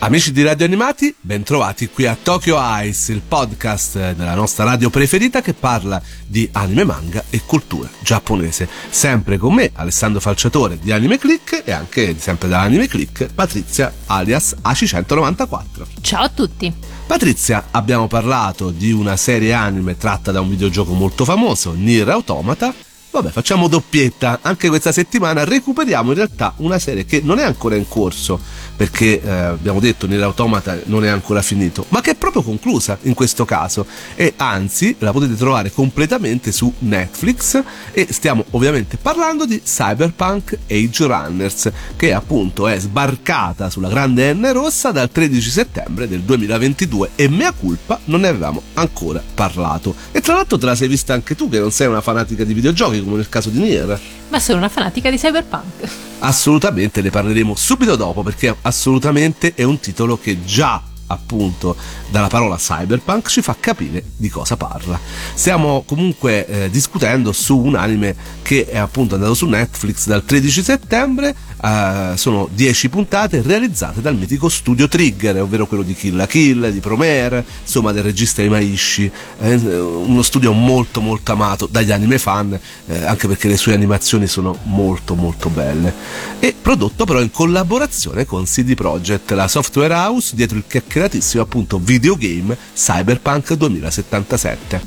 Amici 0.00 0.30
di 0.30 0.44
Radio 0.44 0.64
Animati, 0.64 1.12
bentrovati 1.20 1.88
qui 1.88 2.06
a 2.06 2.16
Tokyo 2.20 2.56
Ice, 2.84 3.10
il 3.10 3.20
podcast 3.20 4.12
della 4.12 4.34
nostra 4.34 4.62
radio 4.62 4.90
preferita 4.90 5.40
che 5.40 5.54
parla 5.54 6.00
di 6.24 6.48
anime, 6.52 6.84
manga 6.84 7.24
e 7.30 7.42
cultura 7.44 7.88
giapponese. 7.98 8.68
Sempre 8.90 9.38
con 9.38 9.54
me, 9.54 9.72
Alessandro 9.74 10.20
Falciatore 10.20 10.78
di 10.78 10.92
Anime 10.92 11.18
Click 11.18 11.62
e 11.64 11.72
anche 11.72 12.14
sempre 12.16 12.46
da 12.46 12.60
Anime 12.60 12.86
Click, 12.86 13.26
Patrizia 13.34 13.92
alias 14.06 14.54
AC194. 14.62 15.86
Ciao 16.00 16.22
a 16.22 16.28
tutti! 16.28 16.72
Patrizia, 17.04 17.66
abbiamo 17.72 18.06
parlato 18.06 18.70
di 18.70 18.92
una 18.92 19.16
serie 19.16 19.52
anime 19.52 19.96
tratta 19.96 20.30
da 20.30 20.40
un 20.40 20.48
videogioco 20.48 20.92
molto 20.92 21.24
famoso, 21.24 21.72
Nier 21.72 22.08
Automata, 22.10 22.72
Vabbè, 23.18 23.32
facciamo 23.32 23.66
doppietta. 23.66 24.38
Anche 24.42 24.68
questa 24.68 24.92
settimana 24.92 25.42
recuperiamo 25.42 26.10
in 26.10 26.16
realtà 26.18 26.52
una 26.58 26.78
serie 26.78 27.04
che 27.04 27.20
non 27.20 27.40
è 27.40 27.42
ancora 27.42 27.74
in 27.74 27.88
corso, 27.88 28.38
perché 28.76 29.20
eh, 29.20 29.28
abbiamo 29.28 29.80
detto 29.80 30.06
nell'automata 30.06 30.78
non 30.84 31.04
è 31.04 31.08
ancora 31.08 31.42
finito, 31.42 31.84
ma 31.88 32.00
che 32.00 32.12
è 32.12 32.14
proprio 32.14 32.42
conclusa 32.42 32.96
in 33.02 33.14
questo 33.14 33.44
caso. 33.44 33.86
E 34.14 34.34
anzi, 34.36 34.94
la 35.00 35.10
potete 35.10 35.34
trovare 35.34 35.72
completamente 35.72 36.52
su 36.52 36.72
Netflix. 36.78 37.60
E 37.90 38.06
stiamo 38.10 38.44
ovviamente 38.50 38.96
parlando 38.96 39.46
di 39.46 39.60
Cyberpunk 39.64 40.56
Age 40.68 41.06
Runners, 41.06 41.70
che 41.96 42.12
appunto 42.12 42.68
è 42.68 42.78
sbarcata 42.78 43.68
sulla 43.68 43.88
grande 43.88 44.32
N 44.32 44.48
rossa 44.52 44.92
dal 44.92 45.10
13 45.10 45.50
settembre 45.50 46.06
del 46.06 46.20
2022. 46.20 47.10
E 47.16 47.28
mea 47.28 47.50
culpa 47.50 47.98
non 48.04 48.20
ne 48.20 48.28
avevamo 48.28 48.62
ancora 48.74 49.20
parlato. 49.34 49.92
E 50.12 50.20
tra 50.20 50.34
l'altro 50.34 50.56
te 50.56 50.66
la 50.66 50.76
sei 50.76 50.86
vista 50.86 51.14
anche 51.14 51.34
tu, 51.34 51.48
che 51.48 51.58
non 51.58 51.72
sei 51.72 51.88
una 51.88 52.00
fanatica 52.00 52.44
di 52.44 52.54
videogiochi 52.54 53.06
come 53.08 53.20
nel 53.20 53.28
caso 53.28 53.48
di 53.48 53.58
Nier. 53.58 53.98
Ma 54.28 54.38
sono 54.38 54.58
una 54.58 54.68
fanatica 54.68 55.10
di 55.10 55.16
Cyberpunk. 55.16 55.88
Assolutamente, 56.20 57.00
ne 57.00 57.10
parleremo 57.10 57.54
subito 57.54 57.96
dopo 57.96 58.22
perché 58.22 58.54
assolutamente 58.62 59.52
è 59.54 59.62
un 59.62 59.80
titolo 59.80 60.18
che 60.18 60.44
già 60.44 60.82
appunto 61.08 61.76
dalla 62.10 62.28
parola 62.28 62.56
cyberpunk 62.56 63.28
ci 63.28 63.42
fa 63.42 63.56
capire 63.58 64.02
di 64.16 64.28
cosa 64.28 64.56
parla. 64.56 64.98
Stiamo 65.34 65.82
comunque 65.86 66.46
eh, 66.46 66.70
discutendo 66.70 67.32
su 67.32 67.58
un 67.58 67.74
anime 67.74 68.14
che 68.42 68.66
è 68.66 68.78
appunto 68.78 69.14
andato 69.14 69.34
su 69.34 69.46
Netflix 69.46 70.06
dal 70.06 70.24
13 70.24 70.62
settembre, 70.62 71.34
eh, 71.62 72.12
sono 72.16 72.48
10 72.52 72.88
puntate 72.88 73.42
realizzate 73.42 74.00
dal 74.00 74.16
mitico 74.16 74.48
studio 74.48 74.88
Trigger, 74.88 75.42
ovvero 75.42 75.66
quello 75.66 75.82
di 75.82 75.94
Kill 75.94 76.16
la 76.16 76.26
Kill, 76.26 76.68
di 76.70 76.80
Promare, 76.80 77.44
insomma 77.62 77.92
del 77.92 78.02
regista 78.02 78.42
di 78.42 78.48
Maishi, 78.48 79.10
eh, 79.40 79.54
uno 79.54 80.22
studio 80.22 80.52
molto 80.52 81.00
molto 81.00 81.32
amato 81.32 81.66
dagli 81.70 81.92
anime 81.92 82.18
fan, 82.18 82.58
eh, 82.86 83.04
anche 83.04 83.26
perché 83.26 83.48
le 83.48 83.56
sue 83.56 83.74
animazioni 83.74 84.26
sono 84.26 84.56
molto 84.64 85.14
molto 85.14 85.48
belle, 85.48 85.92
e 86.38 86.54
prodotto 86.60 87.04
però 87.04 87.20
in 87.20 87.30
collaborazione 87.30 88.24
con 88.24 88.44
CD 88.44 88.74
Projekt, 88.74 89.30
la 89.32 89.48
software 89.48 89.94
house 89.94 90.34
dietro 90.34 90.56
il 90.56 90.64
chiacchieratissimo 90.98 91.42
appunto 91.42 91.78
videogame 91.78 92.56
Cyberpunk 92.74 93.54
2077. 93.54 94.80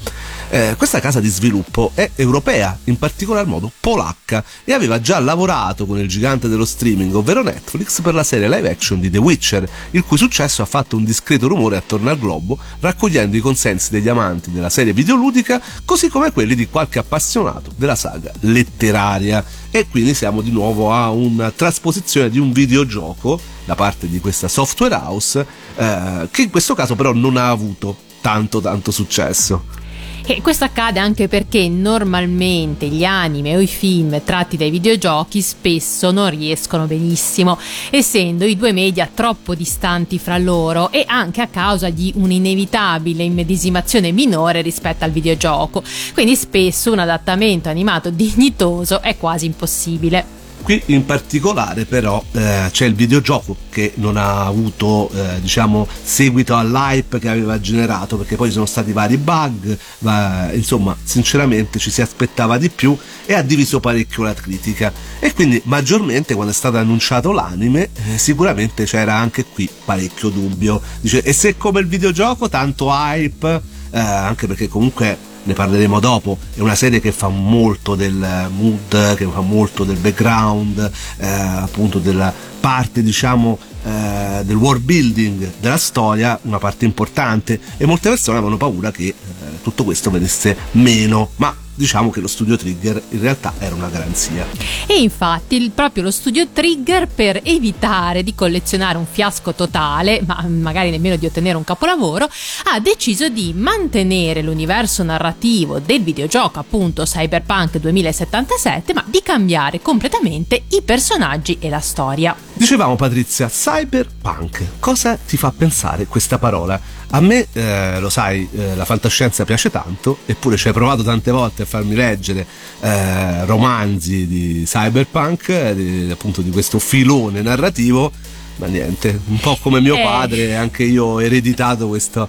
Eh, 0.54 0.76
questa 0.76 1.00
casa 1.00 1.22
di 1.22 1.30
sviluppo 1.30 1.92
è 1.94 2.12
europea, 2.16 2.78
in 2.84 2.98
particolar 2.98 3.46
modo 3.46 3.72
polacca, 3.80 4.44
e 4.66 4.74
aveva 4.74 5.00
già 5.00 5.18
lavorato 5.20 5.86
con 5.86 5.98
il 5.98 6.10
gigante 6.10 6.50
dello 6.50 6.66
streaming, 6.66 7.16
ovvero 7.16 7.42
Netflix, 7.42 8.02
per 8.02 8.14
la 8.14 8.24
serie 8.24 8.50
live 8.50 8.70
action 8.70 9.00
di 9.00 9.10
The 9.10 9.18
Witcher, 9.18 9.70
il 9.92 10.04
cui 10.04 10.18
successo 10.18 10.62
ha 10.62 10.66
fatto 10.66 10.98
un 10.98 11.06
discreto 11.06 11.48
rumore 11.48 11.78
attorno 11.78 12.10
al 12.10 12.20
globo, 12.20 12.58
raccogliendo 12.82 13.38
i 13.38 13.40
consensi 13.40 13.92
degli 13.92 14.10
amanti 14.10 14.52
della 14.52 14.70
serie 14.70 14.92
videoludica, 14.92 15.62
così 15.86 16.10
come 16.10 16.34
quelli 16.34 16.54
di 16.54 16.68
qualche 16.68 17.00
appassionato 17.00 17.72
della 17.78 17.96
saga 17.96 18.34
letteraria. 18.42 19.46
E 19.72 19.88
quindi 19.88 20.14
siamo 20.14 20.42
di 20.42 20.52
nuovo 20.52 20.92
a 20.92 21.12
una 21.12 21.50
trasposizione 21.52 22.30
di 22.30 22.40
un 22.40 22.52
videogioco 22.52 23.40
da 23.64 23.76
parte 23.76 24.10
di 24.10 24.20
questa 24.20 24.50
software 24.50 24.96
house, 24.96 25.46
eh, 25.78 26.28
che 26.30 26.42
in 26.42 26.50
questo 26.50 26.76
caso 26.76 26.96
però 26.96 27.14
non 27.14 27.38
ha 27.38 27.48
avuto 27.48 27.96
tanto 28.20 28.60
tanto 28.60 28.92
successo. 28.92 29.80
E 30.24 30.42
questo 30.42 30.64
accade 30.64 31.00
anche 31.00 31.28
perché 31.28 31.68
normalmente 31.68 32.88
gli 32.88 33.04
anime 33.04 33.56
o 33.56 33.60
i 33.60 33.68
film 33.68 34.22
tratti 34.24 34.56
dai 34.56 34.70
videogiochi 34.70 35.42
spesso 35.42 36.12
non 36.12 36.30
riescono 36.30 36.86
benissimo, 36.86 37.58
essendo 37.90 38.46
i 38.46 38.56
due 38.56 38.72
media 38.72 39.10
troppo 39.14 39.56
distanti 39.56 40.20
fra 40.20 40.38
loro 40.38 40.92
e 40.92 41.04
anche 41.08 41.42
a 41.42 41.48
causa 41.48 41.90
di 41.90 42.14
un'inevitabile 42.16 43.24
immedesimazione 43.24 44.12
minore 44.12 44.62
rispetto 44.62 45.04
al 45.04 45.12
videogioco. 45.12 45.84
Quindi 46.14 46.36
spesso 46.36 46.92
un 46.92 47.00
adattamento 47.00 47.70
animato 47.70 48.10
dignitoso 48.10 49.02
è 49.02 49.18
quasi 49.18 49.48
impossibile. 49.48 50.41
Qui 50.64 50.82
in 50.88 51.06
particolare 51.06 51.86
però 51.86 52.24
eh, 52.34 52.70
c'è 52.72 52.86
il 52.86 52.94
videogioco 52.94 53.56
che 53.70 53.94
non 53.96 54.16
ha 54.16 54.46
avuto 54.46 55.10
eh, 55.14 55.42
diciamo 55.42 55.88
seguito 56.04 56.56
all'hype 56.56 57.20
che 57.20 57.30
aveva 57.30 57.60
generato 57.60 58.18
perché 58.18 58.36
poi 58.36 58.48
ci 58.48 58.54
sono 58.54 58.66
stati 58.66 58.92
vari 58.92 59.18
bug, 59.18 59.78
ma, 60.00 60.52
insomma 60.54 60.96
sinceramente 61.04 61.80
ci 61.80 61.90
si 61.90 62.02
aspettava 62.02 62.58
di 62.58 62.70
più 62.70 62.96
e 63.26 63.34
ha 63.34 63.42
diviso 63.42 63.80
parecchio 63.80 64.24
la 64.24 64.34
critica 64.34 64.94
e 65.20 65.34
quindi 65.34 65.62
maggiormente 65.66 66.36
quando 66.36 66.52
è 66.52 66.56
stato 66.56 66.78
annunciato 66.78 67.32
l'anime 67.32 67.90
eh, 67.94 68.18
sicuramente 68.18 68.86
c'era 68.86 69.16
anche 69.16 69.46
qui 69.46 69.70
parecchio 69.86 70.30
dubbio. 70.30 70.82
Dice 71.00 71.24
e 71.24 71.34
se 71.34 71.58
come 71.58 71.80
il 71.80 71.88
videogioco 71.88 72.50
tanto 72.50 72.90
hype 72.90 73.62
eh, 73.92 74.00
anche 74.00 74.48
perché 74.48 74.68
comunque 74.68 75.30
ne 75.44 75.54
parleremo 75.54 76.00
dopo, 76.00 76.38
è 76.54 76.60
una 76.60 76.76
serie 76.76 77.00
che 77.00 77.12
fa 77.12 77.28
molto 77.28 77.96
del 77.96 78.50
mood, 78.56 79.16
che 79.16 79.26
fa 79.26 79.42
molto 79.42 79.84
del 79.84 79.98
background, 79.98 80.92
eh, 81.18 81.28
appunto 81.28 82.00
della 82.00 82.34
parte 82.60 83.02
diciamo 83.02 83.58
eh, 83.84 84.42
del 84.44 84.56
world 84.56 84.84
building 84.84 85.54
della 85.60 85.78
storia, 85.78 86.40
una 86.44 86.60
parte 86.60 86.86
importante 86.86 87.60
e 87.78 87.86
molte 87.86 88.10
persone 88.10 88.38
avevano 88.38 88.58
paura 88.58 88.92
che 88.92 89.08
eh, 89.08 89.16
tutto 89.64 89.84
questo 89.84 90.12
venisse 90.12 90.56
meno, 90.72 91.32
ma 91.38 91.61
diciamo 91.74 92.10
che 92.10 92.20
lo 92.20 92.28
studio 92.28 92.58
Trigger 92.58 93.02
in 93.10 93.22
realtà 93.22 93.54
era 93.58 93.76
una 93.76 93.88
garanzia. 93.88 94.46
E 94.86 95.02
infatti 95.02 95.56
il, 95.56 95.72
proprio 95.72 96.04
lo 96.04 96.12
studio 96.12 96.48
Trigger 96.52 97.08
per 97.08 97.40
evitare 97.44 98.24
di 98.24 98.36
collezionare 98.36 98.98
un 98.98 99.06
fiasco 99.10 99.54
totale, 99.54 100.22
ma 100.26 100.44
magari 100.48 100.90
nemmeno 100.90 101.16
di 101.16 101.26
ottenere 101.26 101.58
un 101.58 101.64
capolavoro, 101.64 102.30
ha 102.66 102.80
deciso 102.80 103.30
di 103.30 103.54
mantenere 103.56 104.42
l'universo 104.42 105.04
narrativo 105.04 105.80
del 105.80 106.02
videogioco 106.02 106.60
appunto 106.60 107.04
Cyberpunk 107.04 107.78
2077, 107.78 108.94
ma 108.94 109.04
di 109.08 109.22
cambiare 109.24 109.82
completamente 109.82 110.64
i 110.70 110.82
personaggi 110.82 111.58
e 111.60 111.70
la 111.70 111.80
storia. 111.80 112.36
Dicevamo 112.54 112.96
Patrizia, 112.96 113.48
cyberpunk, 113.48 114.80
cosa 114.80 115.18
ti 115.18 115.38
fa 115.38 115.52
pensare 115.56 116.06
questa 116.06 116.38
parola? 116.38 116.80
A 117.14 117.20
me, 117.20 117.46
eh, 117.52 118.00
lo 118.00 118.10
sai, 118.10 118.48
eh, 118.54 118.74
la 118.76 118.86
fantascienza 118.86 119.44
piace 119.44 119.70
tanto, 119.70 120.20
eppure 120.26 120.56
ci 120.56 120.68
hai 120.68 120.74
provato 120.74 121.04
tante 121.04 121.30
volte 121.32 121.64
a 121.64 121.66
farmi 121.66 121.94
leggere 121.94 122.46
eh, 122.80 123.46
romanzi 123.46 124.28
di 124.28 124.64
cyberpunk, 124.66 125.50
eh, 125.50 125.76
di, 125.76 126.10
appunto 126.10 126.42
di 126.42 126.50
questo 126.52 126.80
filone 126.80 127.42
narrativo, 127.42 128.12
ma 128.58 128.68
niente, 128.68 129.20
un 129.28 129.40
po' 129.40 129.58
come 129.62 129.82
mio 129.82 129.98
eh. 129.98 130.04
padre, 130.04 130.56
anche 130.56 130.84
io 130.84 131.04
ho 131.06 131.22
ereditato 131.22 131.90
questa 131.90 132.26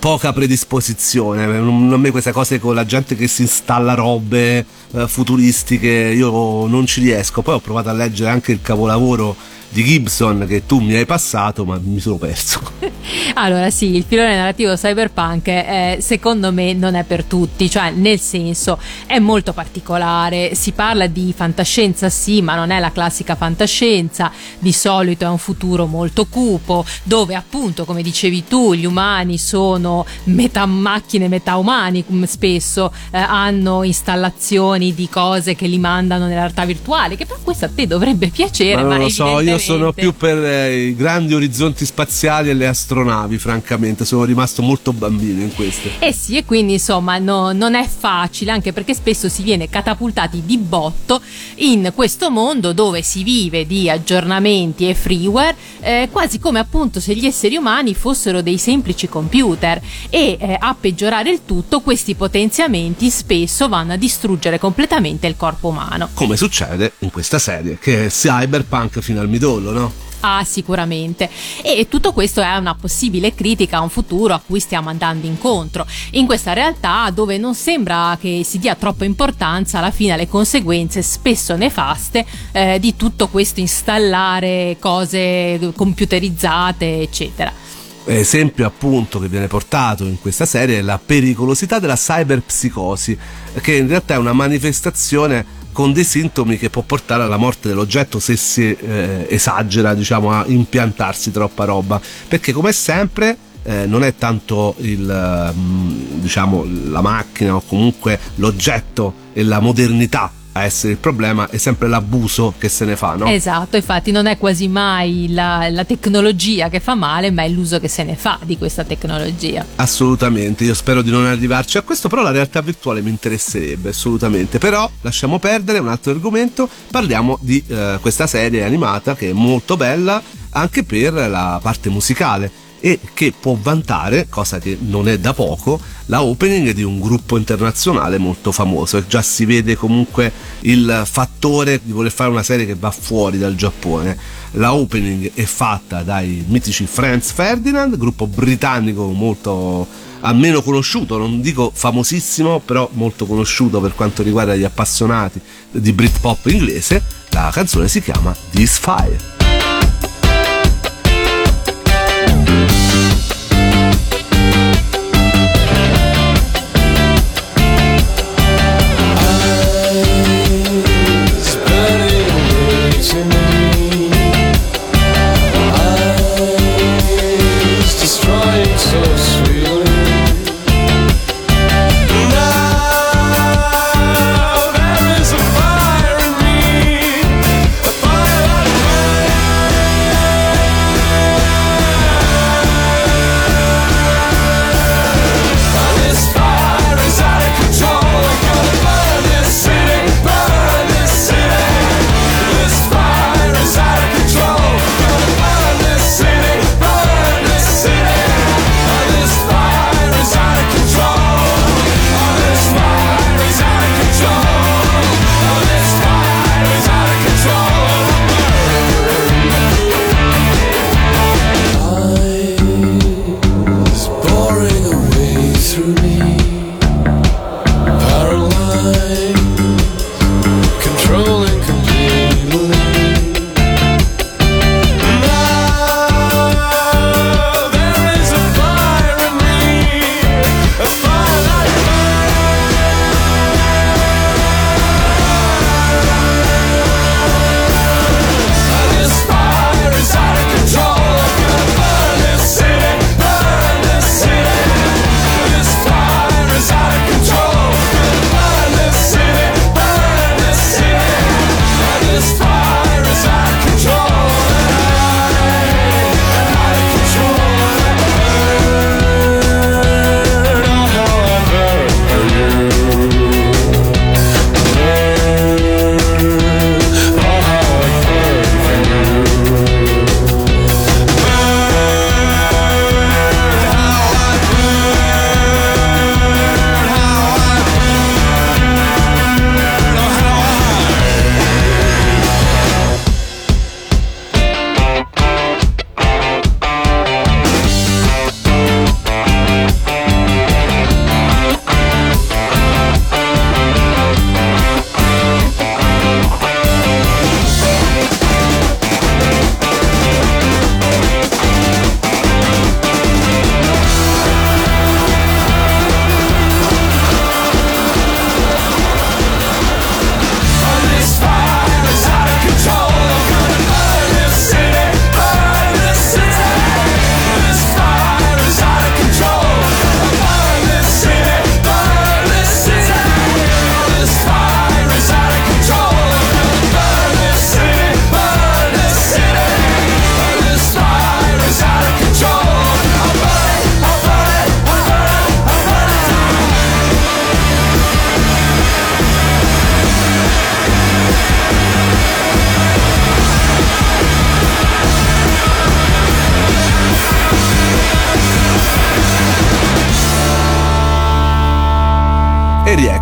poca 0.00 0.32
predisposizione. 0.32 1.44
A 1.44 1.60
me 1.96 2.10
queste 2.10 2.32
cose 2.32 2.58
con 2.58 2.74
la 2.74 2.84
gente 2.84 3.14
che 3.14 3.28
si 3.28 3.42
installa 3.42 3.94
robe 3.94 4.58
eh, 4.92 5.08
futuristiche, 5.08 5.88
io 5.88 6.66
non 6.66 6.84
ci 6.86 7.00
riesco. 7.00 7.40
Poi 7.40 7.54
ho 7.54 7.60
provato 7.60 7.88
a 7.88 7.92
leggere 7.92 8.30
anche 8.30 8.52
il 8.52 8.60
capolavoro 8.60 9.34
di 9.74 9.82
Gibson 9.82 10.44
che 10.46 10.66
tu 10.66 10.78
mi 10.78 10.94
hai 10.94 11.04
passato, 11.04 11.64
ma 11.64 11.76
mi 11.82 11.98
sono 11.98 12.16
perso. 12.16 12.60
allora, 13.34 13.70
sì, 13.70 13.96
il 13.96 14.04
filone 14.06 14.36
narrativo 14.36 14.76
cyberpunk 14.76 15.48
eh, 15.48 15.96
secondo 16.00 16.52
me 16.52 16.72
non 16.74 16.94
è 16.94 17.02
per 17.02 17.24
tutti, 17.24 17.68
cioè 17.68 17.90
nel 17.90 18.20
senso 18.20 18.78
è 19.04 19.18
molto 19.18 19.52
particolare, 19.52 20.54
si 20.54 20.70
parla 20.70 21.08
di 21.08 21.34
fantascienza 21.36 22.08
sì, 22.08 22.40
ma 22.40 22.54
non 22.54 22.70
è 22.70 22.78
la 22.78 22.92
classica 22.92 23.34
fantascienza, 23.34 24.30
di 24.60 24.72
solito 24.72 25.24
è 25.24 25.28
un 25.28 25.38
futuro 25.38 25.86
molto 25.86 26.26
cupo, 26.26 26.84
dove 27.02 27.34
appunto, 27.34 27.84
come 27.84 28.02
dicevi 28.02 28.44
tu, 28.44 28.74
gli 28.74 28.86
umani 28.86 29.38
sono 29.38 30.06
metà 30.24 30.66
macchine, 30.66 31.26
metà 31.26 31.56
umani, 31.56 32.04
spesso 32.26 32.92
eh, 33.10 33.18
hanno 33.18 33.82
installazioni 33.82 34.94
di 34.94 35.08
cose 35.08 35.56
che 35.56 35.66
li 35.66 35.78
mandano 35.78 36.26
nella 36.26 36.42
realtà 36.42 36.64
virtuale, 36.64 37.16
che 37.16 37.26
per 37.26 37.38
questo 37.42 37.64
a 37.64 37.70
te 37.74 37.88
dovrebbe 37.88 38.28
piacere, 38.28 38.76
ma, 38.76 38.88
ma 38.88 38.94
non 38.94 39.02
lo 39.02 39.08
so, 39.08 39.40
io 39.40 39.62
sono 39.64 39.92
più 39.92 40.14
per 40.14 40.36
eh, 40.44 40.86
i 40.88 40.94
grandi 40.94 41.34
orizzonti 41.34 41.84
spaziali 41.84 42.50
e 42.50 42.54
le 42.54 42.66
astronavi, 42.66 43.38
francamente. 43.38 44.04
Sono 44.04 44.24
rimasto 44.24 44.62
molto 44.62 44.92
bambino 44.92 45.40
in 45.40 45.54
queste. 45.54 45.90
Eh 45.98 46.12
sì, 46.12 46.36
e 46.36 46.44
quindi 46.44 46.74
insomma 46.74 47.18
no, 47.18 47.52
non 47.52 47.74
è 47.74 47.86
facile, 47.86 48.50
anche 48.50 48.72
perché 48.72 48.94
spesso 48.94 49.28
si 49.28 49.42
viene 49.42 49.68
catapultati 49.68 50.42
di 50.44 50.58
botto 50.58 51.20
in 51.56 51.92
questo 51.94 52.30
mondo 52.30 52.72
dove 52.72 53.02
si 53.02 53.22
vive 53.22 53.66
di 53.66 53.88
aggiornamenti 53.88 54.88
e 54.88 54.94
freeware, 54.94 55.56
eh, 55.80 56.08
quasi 56.10 56.38
come 56.38 56.58
appunto 56.58 57.00
se 57.00 57.14
gli 57.14 57.26
esseri 57.26 57.56
umani 57.56 57.94
fossero 57.94 58.42
dei 58.42 58.58
semplici 58.58 59.08
computer. 59.08 59.80
E 60.10 60.36
eh, 60.38 60.56
a 60.58 60.76
peggiorare 60.78 61.30
il 61.30 61.40
tutto, 61.44 61.80
questi 61.80 62.14
potenziamenti 62.14 63.08
spesso 63.10 63.68
vanno 63.68 63.94
a 63.94 63.96
distruggere 63.96 64.58
completamente 64.58 65.26
il 65.26 65.36
corpo 65.36 65.68
umano. 65.68 66.10
Come 66.14 66.36
succede 66.36 66.92
in 67.00 67.10
questa 67.10 67.38
serie, 67.38 67.78
che 67.80 68.06
è 68.06 68.08
cyberpunk 68.08 69.00
fino 69.00 69.20
al 69.20 69.28
midollo, 69.28 69.53
no? 69.58 70.04
Ah, 70.26 70.42
sicuramente. 70.42 71.28
E 71.62 71.86
tutto 71.86 72.14
questo 72.14 72.40
è 72.40 72.56
una 72.56 72.74
possibile 72.74 73.34
critica 73.34 73.76
a 73.76 73.80
un 73.82 73.90
futuro 73.90 74.32
a 74.32 74.40
cui 74.44 74.58
stiamo 74.58 74.88
andando 74.88 75.26
incontro. 75.26 75.86
In 76.12 76.24
questa 76.24 76.54
realtà 76.54 77.10
dove 77.12 77.36
non 77.36 77.54
sembra 77.54 78.16
che 78.18 78.40
si 78.42 78.58
dia 78.58 78.74
troppa 78.74 79.04
importanza 79.04 79.78
alla 79.78 79.90
fine 79.90 80.12
alle 80.12 80.26
conseguenze 80.26 81.02
spesso 81.02 81.56
nefaste 81.56 82.24
eh, 82.52 82.78
di 82.80 82.96
tutto 82.96 83.28
questo 83.28 83.60
installare 83.60 84.78
cose 84.80 85.72
computerizzate, 85.76 87.02
eccetera 87.02 87.64
esempio 88.06 88.66
appunto 88.66 89.18
che 89.18 89.28
viene 89.28 89.46
portato 89.46 90.04
in 90.04 90.20
questa 90.20 90.44
serie 90.44 90.78
è 90.78 90.82
la 90.82 91.00
pericolosità 91.02 91.78
della 91.78 91.96
cyberpsicosi, 91.96 93.18
che 93.62 93.76
in 93.76 93.88
realtà 93.88 94.14
è 94.14 94.18
una 94.18 94.34
manifestazione 94.34 95.63
con 95.74 95.92
dei 95.92 96.04
sintomi 96.04 96.56
che 96.56 96.70
può 96.70 96.82
portare 96.82 97.24
alla 97.24 97.36
morte 97.36 97.66
dell'oggetto 97.66 98.20
se 98.20 98.36
si 98.36 98.70
eh, 98.70 99.26
esagera 99.28 99.92
diciamo 99.92 100.30
a 100.30 100.44
impiantarsi 100.46 101.32
troppa 101.32 101.64
roba. 101.64 102.00
Perché 102.28 102.52
come 102.52 102.72
sempre 102.72 103.36
eh, 103.64 103.84
non 103.84 104.04
è 104.04 104.14
tanto 104.14 104.76
il, 104.78 105.52
mm, 105.52 106.20
diciamo, 106.20 106.64
la 106.86 107.00
macchina 107.00 107.56
o 107.56 107.62
comunque 107.66 108.18
l'oggetto 108.36 109.14
e 109.32 109.42
la 109.42 109.58
modernità 109.58 110.30
a 110.56 110.62
essere 110.62 110.92
il 110.92 110.98
problema 110.98 111.48
è 111.50 111.56
sempre 111.56 111.88
l'abuso 111.88 112.54
che 112.56 112.68
se 112.68 112.84
ne 112.84 112.96
fa, 112.96 113.14
no? 113.14 113.26
Esatto, 113.26 113.76
infatti 113.76 114.12
non 114.12 114.26
è 114.26 114.38
quasi 114.38 114.68
mai 114.68 115.26
la, 115.30 115.68
la, 115.68 115.84
tecnologia 115.84 116.68
che 116.68 116.80
fa 116.80 116.94
male, 116.94 117.30
ma 117.30 117.42
è 117.42 117.48
l'uso 117.48 117.80
che 117.80 117.88
se 117.88 118.04
ne 118.04 118.14
fa 118.14 118.38
di 118.42 118.56
questa 118.56 118.84
tecnologia. 118.84 119.64
Assolutamente, 119.76 120.64
io 120.64 120.74
spero 120.74 121.02
di 121.02 121.10
non 121.10 121.26
arrivarci 121.26 121.76
a 121.78 121.82
questo, 121.82 122.08
però 122.08 122.22
la 122.22 122.30
realtà 122.30 122.60
virtuale 122.60 123.00
mi 123.02 123.10
interesserebbe 123.10 123.88
assolutamente. 123.88 124.58
Però 124.58 124.88
lasciamo 125.00 125.38
perdere 125.38 125.80
un 125.80 125.88
altro 125.88 126.12
argomento, 126.12 126.68
parliamo 126.90 127.36
di 127.40 127.62
eh, 127.66 127.98
questa 128.00 128.26
serie 128.26 128.62
animata 128.64 129.16
che 129.16 129.30
è 129.30 129.32
molto 129.32 129.76
bella 129.76 130.22
anche 130.56 130.84
per 130.84 131.12
la 131.12 131.58
parte 131.60 131.90
musicale 131.90 132.62
e 132.84 133.00
che 133.14 133.32
può 133.40 133.56
vantare, 133.58 134.26
cosa 134.28 134.58
che 134.58 134.76
non 134.78 135.08
è 135.08 135.18
da 135.18 135.32
poco, 135.32 135.80
la 136.06 136.22
opening 136.22 136.72
di 136.72 136.82
un 136.82 137.00
gruppo 137.00 137.38
internazionale 137.38 138.18
molto 138.18 138.52
famoso 138.52 138.98
e 138.98 139.06
già 139.06 139.22
si 139.22 139.46
vede 139.46 139.74
comunque 139.74 140.30
il 140.60 141.02
fattore 141.06 141.80
di 141.82 141.92
voler 141.92 142.12
fare 142.12 142.28
una 142.28 142.42
serie 142.42 142.66
che 142.66 142.74
va 142.74 142.90
fuori 142.90 143.38
dal 143.38 143.54
Giappone. 143.54 144.18
La 144.56 144.74
opening 144.74 145.32
è 145.32 145.44
fatta 145.44 146.02
dai 146.02 146.44
mitici 146.46 146.84
Franz 146.84 147.32
Ferdinand, 147.32 147.96
gruppo 147.96 148.26
britannico 148.26 149.06
molto 149.12 149.86
almeno 150.20 150.60
conosciuto, 150.60 151.16
non 151.16 151.40
dico 151.40 151.70
famosissimo, 151.72 152.60
però 152.60 152.86
molto 152.92 153.24
conosciuto 153.24 153.80
per 153.80 153.94
quanto 153.94 154.22
riguarda 154.22 154.54
gli 154.56 154.64
appassionati 154.64 155.40
di 155.70 155.92
Britpop 155.94 156.44
inglese. 156.48 157.02
La 157.30 157.48
canzone 157.50 157.88
si 157.88 158.02
chiama 158.02 158.36
This 158.50 158.76
Fire. 158.76 159.33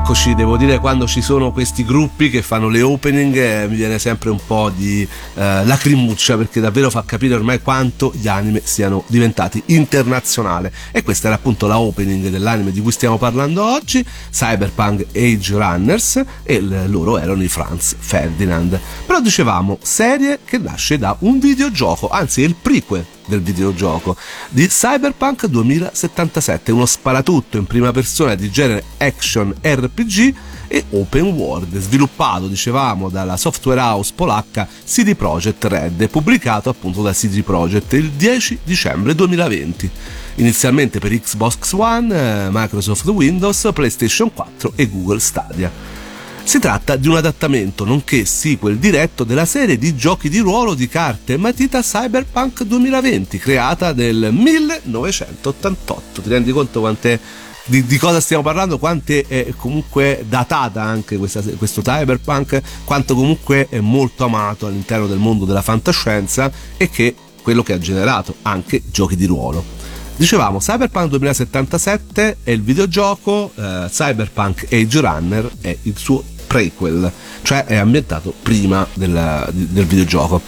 Eccoci, 0.04 0.34
devo 0.34 0.56
dire 0.56 0.80
quando 0.80 1.06
ci 1.06 1.22
sono 1.22 1.52
questi 1.52 1.84
gruppi 1.84 2.28
che 2.28 2.42
fanno 2.42 2.68
le 2.68 2.82
opening 2.82 3.36
eh, 3.36 3.68
mi 3.68 3.76
viene 3.76 4.00
sempre 4.00 4.30
un 4.30 4.40
po' 4.44 4.68
di 4.68 5.02
eh, 5.02 5.64
lacrimuccia 5.64 6.36
perché 6.36 6.58
davvero 6.58 6.90
fa 6.90 7.04
capire 7.06 7.36
ormai 7.36 7.62
quanto 7.62 8.12
gli 8.12 8.26
anime 8.26 8.62
siano 8.64 9.04
diventati 9.06 9.62
internazionali 9.66 10.68
e 10.90 11.04
questa 11.04 11.28
era 11.28 11.36
appunto 11.36 11.68
la 11.68 11.78
opening 11.78 12.26
dell'anime 12.30 12.72
di 12.72 12.80
cui 12.80 12.90
stiamo 12.90 13.16
parlando 13.16 13.62
oggi, 13.64 14.04
Cyberpunk 14.32 15.06
Age 15.14 15.54
Runners 15.54 16.24
e 16.42 16.60
l- 16.60 16.90
loro 16.90 17.16
erano 17.16 17.42
i 17.44 17.48
Franz 17.48 17.94
Ferdinand. 17.96 18.78
Però 19.06 19.20
dicevamo 19.20 19.78
serie 19.82 20.40
che 20.44 20.58
nasce 20.58 20.98
da 20.98 21.14
un 21.20 21.38
videogioco, 21.38 22.08
anzi 22.08 22.42
è 22.42 22.46
il 22.46 22.56
prequel 22.60 23.06
del 23.26 23.42
videogioco 23.42 24.16
di 24.48 24.66
Cyberpunk 24.66 25.46
2077, 25.46 26.72
uno 26.72 26.86
sparatutto 26.86 27.56
in 27.56 27.64
prima 27.64 27.92
persona 27.92 28.34
di 28.34 28.50
genere 28.50 28.84
action 28.98 29.54
RPG 29.60 30.34
e 30.72 30.84
open 30.90 31.26
world, 31.26 31.78
sviluppato, 31.78 32.48
dicevamo, 32.48 33.10
dalla 33.10 33.36
software 33.36 33.78
house 33.78 34.12
polacca 34.14 34.66
CD 34.86 35.14
Projekt 35.14 35.64
Red 35.64 36.00
e 36.00 36.08
pubblicato 36.08 36.70
appunto 36.70 37.02
da 37.02 37.12
CD 37.12 37.42
Projekt 37.42 37.92
il 37.92 38.10
10 38.10 38.60
dicembre 38.64 39.14
2020. 39.14 39.90
Inizialmente 40.36 40.98
per 40.98 41.12
Xbox 41.20 41.72
One, 41.72 42.46
eh, 42.46 42.48
Microsoft 42.50 43.06
Windows, 43.08 43.68
PlayStation 43.74 44.32
4 44.32 44.72
e 44.74 44.88
Google 44.88 45.20
Stadia. 45.20 46.01
Si 46.44 46.58
tratta 46.58 46.96
di 46.96 47.08
un 47.08 47.16
adattamento 47.16 47.84
nonché 47.84 48.24
sequel 48.24 48.76
diretto 48.78 49.24
della 49.24 49.46
serie 49.46 49.78
di 49.78 49.94
giochi 49.96 50.28
di 50.28 50.38
ruolo 50.38 50.74
di 50.74 50.88
carte 50.88 51.34
e 51.34 51.36
matita 51.36 51.80
Cyberpunk 51.80 52.64
2020, 52.64 53.38
creata 53.38 53.92
nel 53.92 54.30
1988. 54.32 56.20
Ti 56.20 56.28
rendi 56.28 56.52
conto 56.52 56.80
quant'è 56.80 57.18
di, 57.64 57.86
di, 57.86 57.96
cosa 57.96 58.20
stiamo 58.20 58.42
parlando, 58.42 58.78
quanto 58.78 59.12
è 59.12 59.54
comunque 59.56 60.24
datata 60.28 60.82
anche 60.82 61.16
questa, 61.16 61.40
questo 61.56 61.80
cyberpunk, 61.80 62.60
quanto 62.84 63.14
comunque 63.14 63.68
è 63.70 63.78
molto 63.80 64.24
amato 64.24 64.66
all'interno 64.66 65.06
del 65.06 65.18
mondo 65.18 65.44
della 65.44 65.62
fantascienza 65.62 66.50
e 66.76 66.90
che 66.90 67.14
quello 67.40 67.62
che 67.62 67.72
ha 67.72 67.78
generato 67.78 68.34
anche 68.42 68.82
giochi 68.90 69.16
di 69.16 69.26
ruolo. 69.26 69.80
Dicevamo, 70.16 70.58
Cyberpunk 70.58 71.08
2077 71.08 72.36
è 72.42 72.50
il 72.50 72.62
videogioco, 72.62 73.50
eh, 73.54 73.86
Cyberpunk 73.88 74.66
Age 74.70 75.00
Runner 75.00 75.50
è 75.60 75.76
il 75.82 75.96
suo 75.96 76.22
prequel, 76.52 77.10
cioè 77.40 77.64
è 77.64 77.76
ambientato 77.76 78.34
prima 78.42 78.86
del, 78.92 79.48
del 79.50 79.86
videogioco. 79.86 80.42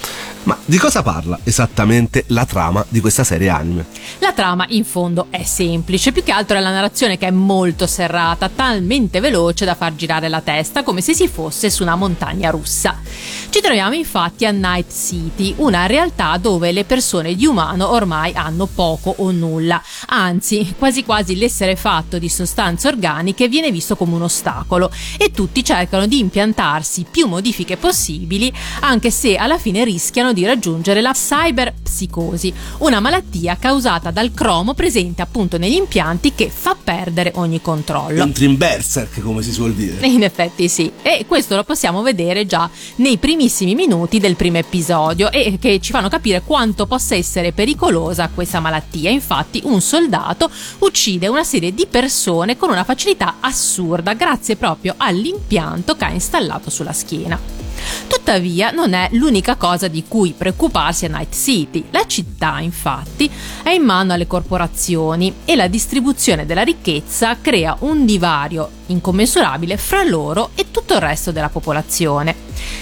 Ma 0.45 0.55
di 0.63 0.77
cosa 0.77 1.01
parla 1.01 1.39
esattamente 1.43 2.25
la 2.27 2.45
trama 2.45 2.85
di 2.87 2.99
questa 2.99 3.23
serie 3.23 3.49
anime? 3.49 3.87
La 4.19 4.31
trama 4.31 4.65
in 4.69 4.85
fondo 4.85 5.25
è 5.31 5.41
semplice, 5.41 6.11
più 6.11 6.23
che 6.23 6.31
altro 6.31 6.57
è 6.57 6.59
la 6.59 6.69
narrazione 6.69 7.17
che 7.17 7.25
è 7.25 7.31
molto 7.31 7.87
serrata, 7.87 8.47
talmente 8.47 9.19
veloce 9.19 9.65
da 9.65 9.73
far 9.73 9.95
girare 9.95 10.29
la 10.29 10.41
testa 10.41 10.83
come 10.83 11.01
se 11.01 11.15
si 11.15 11.27
fosse 11.27 11.71
su 11.71 11.81
una 11.81 11.95
montagna 11.95 12.51
russa. 12.51 13.01
Ci 13.49 13.59
troviamo 13.59 13.95
infatti 13.95 14.45
a 14.45 14.51
Night 14.51 14.93
City, 14.93 15.55
una 15.57 15.87
realtà 15.87 16.37
dove 16.37 16.71
le 16.71 16.83
persone 16.83 17.33
di 17.33 17.47
umano 17.47 17.89
ormai 17.89 18.33
hanno 18.35 18.67
poco 18.67 19.15
o 19.17 19.31
nulla, 19.31 19.81
anzi 20.07 20.75
quasi 20.77 21.03
quasi 21.03 21.37
l'essere 21.37 21.75
fatto 21.75 22.19
di 22.19 22.29
sostanze 22.29 22.87
organiche 22.87 23.47
viene 23.47 23.71
visto 23.71 23.95
come 23.95 24.13
un 24.13 24.21
ostacolo 24.21 24.91
e 25.17 25.31
tutti 25.31 25.63
cercano 25.63 26.05
di 26.05 26.19
impiantarsi 26.19 27.07
più 27.09 27.25
modifiche 27.25 27.77
possibili 27.77 28.53
anche 28.81 29.09
se 29.09 29.37
alla 29.37 29.57
fine 29.57 29.83
rischiano 29.83 30.33
di 30.35 30.45
raggiungere 30.45 31.01
la 31.01 31.13
cyberpsicosi, 31.13 32.53
una 32.79 32.99
malattia 32.99 33.57
causata 33.57 34.11
dal 34.11 34.33
cromo 34.33 34.75
presente 34.75 35.23
appunto 35.23 35.57
negli 35.57 35.73
impianti 35.73 36.35
che 36.35 36.51
fa 36.53 36.75
perdere 36.75 37.31
ogni 37.35 37.61
controllo. 37.61 38.21
Entri 38.21 38.45
in 38.45 38.57
berserk, 38.57 39.21
come 39.21 39.41
si 39.41 39.51
suol 39.51 39.73
dire. 39.73 40.05
In 40.05 40.21
effetti 40.21 40.67
sì, 40.67 40.91
e 41.01 41.25
questo 41.27 41.55
lo 41.55 41.63
possiamo 41.63 42.03
vedere 42.03 42.45
già 42.45 42.69
nei 42.97 43.17
primissimi 43.17 43.73
minuti 43.73 44.19
del 44.19 44.35
primo 44.35 44.57
episodio 44.57 45.31
e 45.31 45.57
che 45.59 45.79
ci 45.79 45.91
fanno 45.91 46.09
capire 46.09 46.41
quanto 46.41 46.85
possa 46.85 47.15
essere 47.15 47.53
pericolosa 47.53 48.29
questa 48.33 48.59
malattia. 48.59 49.09
Infatti 49.09 49.61
un 49.63 49.81
soldato 49.81 50.51
uccide 50.79 51.27
una 51.27 51.43
serie 51.43 51.73
di 51.73 51.87
persone 51.89 52.57
con 52.57 52.69
una 52.69 52.83
facilità 52.83 53.37
assurda 53.39 54.13
grazie 54.13 54.57
proprio 54.57 54.93
all'impianto 54.97 55.95
che 55.95 56.05
ha 56.05 56.11
installato 56.11 56.69
sulla 56.69 56.93
schiena. 56.93 57.64
Tuttavia 58.07 58.71
non 58.71 58.93
è 58.93 59.09
l'unica 59.11 59.55
cosa 59.55 59.87
di 59.87 60.03
cui 60.07 60.33
preoccuparsi 60.37 61.05
a 61.05 61.09
Night 61.09 61.35
City. 61.35 61.85
La 61.91 62.05
città, 62.07 62.59
infatti, 62.59 63.29
è 63.63 63.69
in 63.69 63.83
mano 63.83 64.13
alle 64.13 64.27
corporazioni 64.27 65.33
e 65.45 65.55
la 65.55 65.67
distribuzione 65.67 66.45
della 66.45 66.63
ricchezza 66.63 67.37
crea 67.39 67.75
un 67.79 68.05
divario 68.05 68.69
incommensurabile 68.87 69.77
fra 69.77 70.03
loro 70.03 70.51
e 70.55 70.71
tutto 70.71 70.93
il 70.93 70.99
resto 71.01 71.31
della 71.31 71.49
popolazione. 71.49 72.35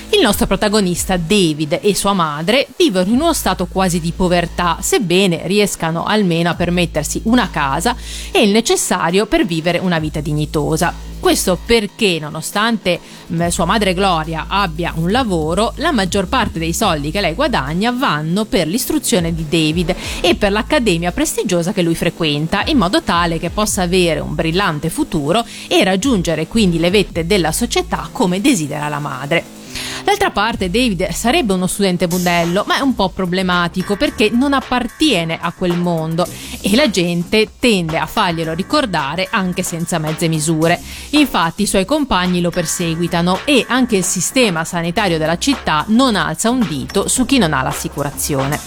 Il 0.09 0.21
nostro 0.21 0.45
protagonista 0.45 1.17
David 1.17 1.79
e 1.81 1.95
sua 1.95 2.13
madre 2.13 2.67
vivono 2.77 3.09
in 3.09 3.15
uno 3.21 3.33
stato 3.33 3.65
quasi 3.65 3.99
di 3.99 4.13
povertà, 4.15 4.77
sebbene 4.79 5.41
riescano 5.45 6.05
almeno 6.05 6.51
a 6.51 6.55
permettersi 6.55 7.21
una 7.25 7.49
casa 7.49 7.95
e 8.31 8.43
il 8.43 8.51
necessario 8.51 9.25
per 9.25 9.45
vivere 9.45 9.79
una 9.79 9.99
vita 9.99 10.19
dignitosa. 10.19 11.12
Questo 11.23 11.57
perché, 11.65 12.17
nonostante 12.19 12.99
mm, 13.31 13.47
sua 13.47 13.63
madre 13.63 13.93
Gloria 13.93 14.47
abbia 14.49 14.91
un 14.97 15.09
lavoro, 15.09 15.71
la 15.77 15.93
maggior 15.93 16.27
parte 16.27 16.59
dei 16.59 16.73
soldi 16.73 17.11
che 17.11 17.21
lei 17.21 17.33
guadagna 17.33 17.91
vanno 17.91 18.43
per 18.43 18.67
l'istruzione 18.67 19.33
di 19.33 19.47
David 19.47 19.95
e 20.19 20.35
per 20.35 20.51
l'accademia 20.51 21.13
prestigiosa 21.13 21.71
che 21.71 21.81
lui 21.81 21.95
frequenta, 21.95 22.63
in 22.65 22.77
modo 22.77 23.01
tale 23.03 23.39
che 23.39 23.51
possa 23.51 23.83
avere 23.83 24.19
un 24.19 24.35
brillante 24.35 24.89
futuro 24.89 25.45
e 25.69 25.81
raggiungere 25.85 26.45
quindi 26.47 26.77
le 26.77 26.89
vette 26.89 27.25
della 27.25 27.53
società 27.53 28.09
come 28.11 28.41
desidera 28.41 28.89
la 28.89 28.99
madre. 28.99 29.62
D'altra 30.03 30.31
parte 30.31 30.69
David 30.69 31.09
sarebbe 31.11 31.53
uno 31.53 31.65
studente 31.65 32.07
modello, 32.07 32.65
ma 32.67 32.77
è 32.77 32.81
un 32.81 32.93
po' 32.93 33.09
problematico 33.09 33.95
perché 33.95 34.29
non 34.29 34.53
appartiene 34.53 35.39
a 35.41 35.53
quel 35.53 35.77
mondo 35.77 36.27
e 36.61 36.75
la 36.75 36.89
gente 36.89 37.51
tende 37.57 37.97
a 37.97 38.05
farglielo 38.05 38.53
ricordare 38.53 39.27
anche 39.31 39.63
senza 39.63 39.99
mezze 39.99 40.27
misure. 40.27 40.79
Infatti 41.11 41.63
i 41.63 41.67
suoi 41.67 41.85
compagni 41.85 42.41
lo 42.41 42.49
perseguitano 42.49 43.39
e 43.45 43.65
anche 43.67 43.95
il 43.95 44.03
sistema 44.03 44.65
sanitario 44.65 45.17
della 45.17 45.37
città 45.37 45.85
non 45.87 46.15
alza 46.15 46.49
un 46.49 46.65
dito 46.67 47.07
su 47.07 47.25
chi 47.25 47.37
non 47.37 47.53
ha 47.53 47.63
l'assicurazione. 47.63 48.59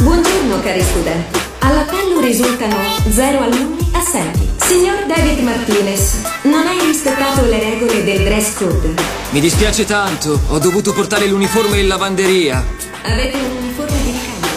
Buongiorno 0.00 0.60
cari 0.60 0.82
studenti. 0.82 1.40
All'appello 1.60 2.20
risultano 2.20 2.76
zero 3.10 3.40
alunni 3.40 3.90
assenti. 3.92 4.51
Signor 4.72 5.04
David 5.04 5.40
Martinez, 5.40 6.22
non 6.44 6.66
hai 6.66 6.80
rispettato 6.86 7.44
le 7.44 7.58
regole 7.58 8.02
del 8.04 8.24
dress 8.24 8.54
code. 8.54 8.94
Mi 9.32 9.38
dispiace 9.38 9.84
tanto, 9.84 10.40
ho 10.48 10.58
dovuto 10.58 10.94
portare 10.94 11.26
l'uniforme 11.26 11.78
in 11.78 11.88
lavanderia. 11.88 12.64
Avete 13.02 13.36
un 13.36 13.56
uniforme 13.58 14.02
di 14.02 14.12
ricambio? 14.12 14.48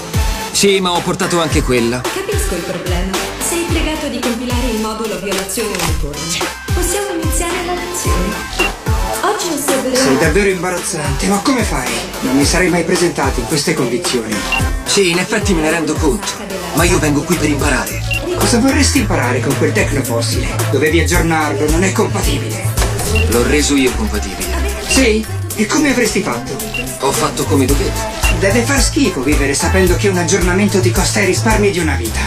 Sì, 0.53 0.79
ma 0.79 0.93
ho 0.93 1.01
portato 1.01 1.41
anche 1.41 1.61
quella. 1.63 1.99
Capisco 1.99 2.55
il 2.55 2.61
problema. 2.61 3.11
Sei 3.45 3.65
pregato 3.67 4.07
di 4.07 4.19
compilare 4.21 4.67
il 4.67 4.79
modulo 4.79 5.19
violazione 5.19 5.75
uniforme. 5.83 6.37
Possiamo 6.73 7.21
iniziare 7.21 7.65
la 7.65 7.73
lezione. 7.73 8.73
Oggi 9.19 9.47
osserveremo... 9.53 9.95
Sei 9.97 10.17
davvero 10.17 10.49
imbarazzante, 10.49 11.27
ma 11.27 11.39
come 11.39 11.63
fai? 11.63 11.91
Non 12.21 12.37
mi 12.37 12.45
sarei 12.45 12.69
mai 12.69 12.85
presentato 12.85 13.41
in 13.41 13.47
queste 13.47 13.73
condizioni. 13.73 14.33
Sì, 14.85 15.09
in 15.09 15.19
effetti 15.19 15.53
me 15.53 15.59
ne 15.59 15.71
rendo 15.71 15.93
conto. 15.95 16.25
Ma 16.75 16.85
io 16.85 16.99
vengo 16.99 17.21
qui 17.23 17.35
per 17.35 17.49
imparare. 17.49 18.04
Cosa 18.37 18.59
vorresti 18.59 18.99
imparare 18.99 19.39
con 19.39 19.57
quel 19.57 19.71
tecnofossile? 19.71 20.47
Dovevi 20.71 20.99
aggiornarlo, 20.99 21.69
non 21.69 21.83
è 21.83 21.91
compatibile. 21.91 22.63
L'ho 23.29 23.43
reso 23.47 23.75
io 23.75 23.91
compatibile. 23.91 24.53
Sì? 24.87 25.25
E 25.55 25.65
come 25.65 25.91
avresti 25.91 26.21
fatto? 26.21 26.55
Ho 26.99 27.11
fatto 27.11 27.43
come 27.45 27.65
dovevo. 27.65 27.91
Deve 28.39 28.61
far 28.63 28.81
schifo 28.81 29.21
vivere 29.21 29.53
sapendo 29.53 29.95
che 29.95 30.09
un 30.09 30.17
aggiornamento 30.17 30.79
ti 30.79 30.91
costa 30.91 31.21
i 31.21 31.25
risparmi 31.25 31.71
di 31.71 31.79
una 31.79 31.95
vita. 31.95 32.19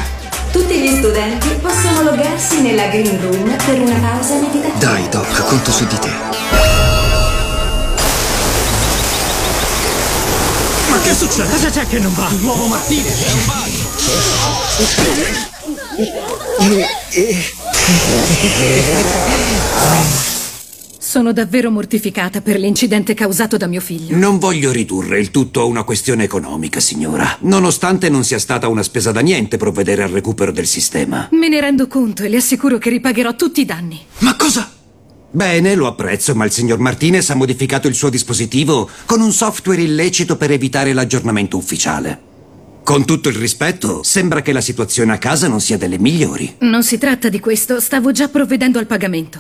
Tutti 0.51 0.81
gli 0.81 0.97
studenti 0.97 1.49
possono 1.61 2.03
loggarsi 2.03 2.63
nella 2.63 2.87
green 2.89 3.21
room 3.21 3.57
per 3.65 3.81
una 3.81 3.99
pausa 3.99 4.35
meditativa. 4.37 4.79
Dai, 4.79 5.09
Doc, 5.11 5.45
conto 5.45 5.71
su 5.71 5.87
di 5.87 5.99
te. 5.99 6.11
Ma 10.89 11.01
che 11.03 11.15
succede? 11.15 11.51
Cosa 11.51 11.69
c'è 11.69 11.87
che 11.87 11.99
non 11.99 12.15
va? 12.15 12.29
L'uomo 12.41 12.67
Martine! 12.67 13.09
È 13.09 13.33
un 14.81 15.58
Sono 21.01 21.33
davvero 21.33 21.73
mortificata 21.73 22.41
per 22.41 22.57
l'incidente 22.61 23.15
causato 23.15 23.57
da 23.57 23.67
mio 23.67 23.81
figlio. 23.81 24.17
Non 24.17 24.39
voglio 24.39 24.71
ridurre 24.71 25.19
il 25.19 25.33
tutto 25.33 25.61
a 25.61 25.65
una 25.65 25.83
questione 25.83 26.23
economica, 26.23 26.79
signora. 26.79 27.39
Nonostante 27.41 28.09
non 28.11 28.23
sia 28.23 28.39
stata 28.39 28.69
una 28.69 28.85
spesa 28.85 29.11
da 29.11 29.19
niente 29.19 29.57
provvedere 29.57 30.05
al 30.05 30.11
recupero 30.11 30.53
del 30.53 30.69
sistema. 30.69 31.31
Me 31.33 31.49
ne 31.49 31.61
rendo 31.61 31.89
conto 31.89 32.23
e 32.23 32.29
le 32.29 32.37
assicuro 32.37 32.79
che 32.79 32.91
ripagherò 32.91 33.35
tutti 33.35 33.63
i 33.63 33.65
danni. 33.65 34.01
Ma 34.19 34.37
cosa? 34.37 34.71
Bene, 35.33 35.75
lo 35.75 35.89
apprezzo, 35.89 36.33
ma 36.37 36.45
il 36.45 36.53
signor 36.53 36.79
Martinez 36.79 37.29
ha 37.31 37.35
modificato 37.35 37.89
il 37.89 37.95
suo 37.95 38.09
dispositivo 38.09 38.89
con 39.05 39.21
un 39.21 39.33
software 39.33 39.83
illecito 39.83 40.37
per 40.37 40.53
evitare 40.53 40.93
l'aggiornamento 40.93 41.57
ufficiale. 41.57 42.28
Con 42.89 43.05
tutto 43.05 43.29
il 43.29 43.35
rispetto, 43.35 44.03
sembra 44.03 44.41
che 44.41 44.51
la 44.51 44.63
situazione 44.63 45.13
a 45.13 45.19
casa 45.19 45.47
non 45.47 45.61
sia 45.61 45.77
delle 45.77 45.99
migliori. 45.99 46.57
Non 46.61 46.83
si 46.83 46.97
tratta 46.97 47.29
di 47.29 47.39
questo, 47.39 47.81
stavo 47.81 48.13
già 48.13 48.29
provvedendo 48.29 48.79
al 48.79 48.87
pagamento. 48.87 49.39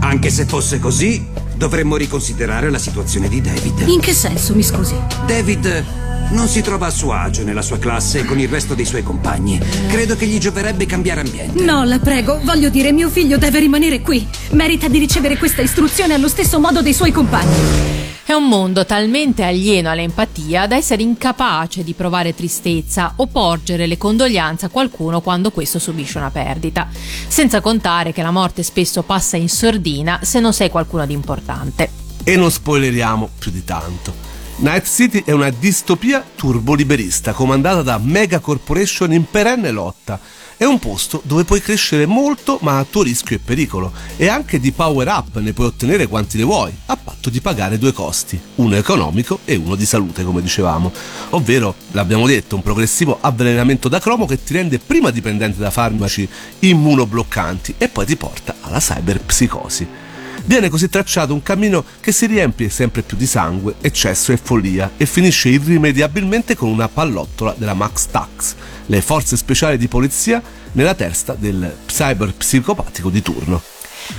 Anche 0.00 0.28
se 0.28 0.44
fosse 0.44 0.78
così, 0.78 1.24
dovremmo 1.56 1.96
riconsiderare 1.96 2.68
la 2.68 2.76
situazione 2.76 3.30
di 3.30 3.40
David. 3.40 3.88
In 3.88 4.00
che 4.00 4.12
senso, 4.12 4.54
mi 4.54 4.62
scusi? 4.62 4.94
David 5.26 5.84
non 6.32 6.46
si 6.46 6.60
trova 6.60 6.88
a 6.88 6.90
suo 6.90 7.12
agio 7.12 7.42
nella 7.42 7.62
sua 7.62 7.78
classe 7.78 8.18
e 8.18 8.24
con 8.26 8.38
il 8.38 8.48
resto 8.48 8.74
dei 8.74 8.84
suoi 8.84 9.02
compagni. 9.02 9.58
Credo 9.88 10.14
che 10.14 10.26
gli 10.26 10.36
gioverebbe 10.36 10.84
cambiare 10.84 11.20
ambiente. 11.20 11.64
No, 11.64 11.84
la 11.84 11.98
prego, 12.00 12.38
voglio 12.44 12.68
dire, 12.68 12.92
mio 12.92 13.08
figlio 13.08 13.38
deve 13.38 13.60
rimanere 13.60 14.02
qui. 14.02 14.28
Merita 14.50 14.88
di 14.88 14.98
ricevere 14.98 15.38
questa 15.38 15.62
istruzione 15.62 16.12
allo 16.12 16.28
stesso 16.28 16.60
modo 16.60 16.82
dei 16.82 16.92
suoi 16.92 17.12
compagni. 17.12 18.13
È 18.26 18.32
un 18.32 18.48
mondo 18.48 18.86
talmente 18.86 19.44
alieno 19.44 19.90
all'empatia 19.90 20.66
da 20.66 20.76
essere 20.76 21.02
incapace 21.02 21.84
di 21.84 21.92
provare 21.92 22.34
tristezza 22.34 23.12
o 23.16 23.26
porgere 23.26 23.86
le 23.86 23.98
condoglianze 23.98 24.64
a 24.64 24.70
qualcuno 24.70 25.20
quando 25.20 25.50
questo 25.50 25.78
subisce 25.78 26.16
una 26.16 26.30
perdita. 26.30 26.88
Senza 27.28 27.60
contare 27.60 28.14
che 28.14 28.22
la 28.22 28.30
morte 28.30 28.62
spesso 28.62 29.02
passa 29.02 29.36
in 29.36 29.50
sordina 29.50 30.20
se 30.22 30.40
non 30.40 30.54
sei 30.54 30.70
qualcuno 30.70 31.04
di 31.04 31.12
importante. 31.12 31.90
E 32.24 32.36
non 32.36 32.50
spoileriamo 32.50 33.28
più 33.38 33.50
di 33.50 33.62
tanto. 33.62 34.14
Night 34.56 34.86
City 34.86 35.22
è 35.26 35.32
una 35.32 35.50
distopia 35.50 36.24
turboliberista 36.34 37.34
comandata 37.34 37.82
da 37.82 37.98
mega 37.98 38.38
corporation 38.38 39.12
in 39.12 39.28
perenne 39.30 39.70
lotta. 39.70 40.18
È 40.64 40.66
un 40.66 40.78
posto 40.78 41.20
dove 41.26 41.44
puoi 41.44 41.60
crescere 41.60 42.06
molto 42.06 42.58
ma 42.62 42.78
a 42.78 42.86
tuo 42.88 43.02
rischio 43.02 43.36
e 43.36 43.38
pericolo 43.38 43.92
e 44.16 44.28
anche 44.28 44.58
di 44.58 44.72
power 44.72 45.06
up 45.08 45.38
ne 45.40 45.52
puoi 45.52 45.66
ottenere 45.66 46.06
quanti 46.06 46.38
ne 46.38 46.44
vuoi, 46.44 46.72
a 46.86 46.96
patto 46.96 47.28
di 47.28 47.42
pagare 47.42 47.76
due 47.76 47.92
costi, 47.92 48.40
uno 48.54 48.74
economico 48.74 49.40
e 49.44 49.56
uno 49.56 49.74
di 49.74 49.84
salute 49.84 50.24
come 50.24 50.40
dicevamo, 50.40 50.90
ovvero, 51.32 51.74
l'abbiamo 51.90 52.26
detto, 52.26 52.56
un 52.56 52.62
progressivo 52.62 53.18
avvelenamento 53.20 53.90
da 53.90 54.00
cromo 54.00 54.24
che 54.24 54.42
ti 54.42 54.54
rende 54.54 54.78
prima 54.78 55.10
dipendente 55.10 55.58
da 55.58 55.70
farmaci 55.70 56.26
immunobloccanti 56.60 57.74
e 57.76 57.88
poi 57.88 58.06
ti 58.06 58.16
porta 58.16 58.54
alla 58.62 58.78
cyberpsicosi. 58.78 60.03
Viene 60.46 60.68
così 60.68 60.90
tracciato 60.90 61.32
un 61.32 61.42
cammino 61.42 61.82
che 62.00 62.12
si 62.12 62.26
riempie 62.26 62.68
sempre 62.68 63.00
più 63.00 63.16
di 63.16 63.26
sangue, 63.26 63.76
eccesso 63.80 64.30
e 64.30 64.36
follia 64.36 64.92
e 64.98 65.06
finisce 65.06 65.48
irrimediabilmente 65.48 66.54
con 66.54 66.68
una 66.68 66.88
pallottola 66.88 67.54
della 67.56 67.72
Max 67.72 68.06
Tax, 68.10 68.54
le 68.86 69.00
forze 69.00 69.38
speciali 69.38 69.78
di 69.78 69.88
polizia 69.88 70.42
nella 70.72 70.94
testa 70.94 71.34
del 71.38 71.74
cyber 71.86 72.34
psicopatico 72.34 73.08
di 73.08 73.22
turno. 73.22 73.73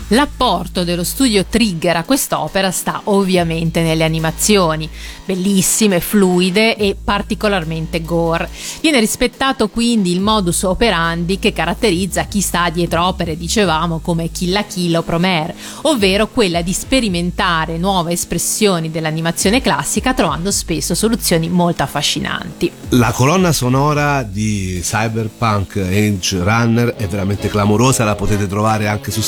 L'apporto 0.09 0.83
dello 0.83 1.03
studio 1.03 1.45
Trigger 1.45 1.97
a 1.97 2.03
quest'opera 2.03 2.71
sta 2.71 3.01
ovviamente 3.05 3.81
nelle 3.81 4.03
animazioni, 4.03 4.89
bellissime, 5.25 5.99
fluide 5.99 6.75
e 6.75 6.95
particolarmente 7.01 8.01
gore. 8.01 8.49
Viene 8.81 8.99
rispettato 8.99 9.69
quindi 9.69 10.11
il 10.11 10.21
modus 10.21 10.63
operandi 10.63 11.39
che 11.39 11.53
caratterizza 11.53 12.23
chi 12.25 12.41
sta 12.41 12.69
dietro 12.69 13.05
opere, 13.05 13.37
dicevamo, 13.37 13.99
come 13.99 14.31
Kill 14.31 14.51
la 14.51 14.63
Kill 14.63 14.95
o 14.95 15.01
Promare, 15.01 15.55
ovvero 15.81 16.27
quella 16.27 16.61
di 16.61 16.71
sperimentare 16.71 17.77
nuove 17.77 18.13
espressioni 18.13 18.91
dell'animazione 18.91 19.61
classica 19.61 20.13
trovando 20.13 20.51
spesso 20.51 20.95
soluzioni 20.95 21.49
molto 21.49 21.83
affascinanti. 21.83 22.71
La 22.89 23.11
colonna 23.11 23.51
sonora 23.51 24.23
di 24.23 24.79
Cyberpunk 24.81 25.77
Age 25.77 26.41
Runner 26.41 26.95
è 26.95 27.07
veramente 27.07 27.49
clamorosa, 27.49 28.03
la 28.03 28.15
potete 28.15 28.47
trovare 28.47 28.87
anche 28.87 29.11
su 29.11 29.21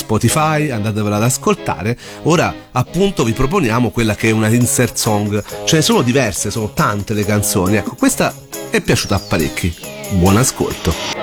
Spotify 0.48 0.70
andatevela 0.70 1.18
ad 1.18 1.24
ascoltare. 1.24 1.98
Ora 2.24 2.54
appunto 2.72 3.24
vi 3.24 3.34
proponiamo 3.34 3.92
quella 3.92 4.16
che 4.16 4.30
è 4.30 4.32
una 4.32 4.48
insert 4.48 4.96
song, 4.96 5.44
ce 5.66 5.76
ne 5.76 5.82
sono 5.82 6.02
diverse, 6.02 6.50
sono 6.52 6.72
tante 6.74 7.14
le 7.14 7.26
canzoni. 7.26 7.76
Ecco, 7.76 7.96
questa 7.96 8.34
è 8.70 8.80
piaciuta 8.82 9.16
a 9.16 9.20
parecchi. 9.20 9.76
Buon 10.12 10.38
ascolto. 10.38 11.17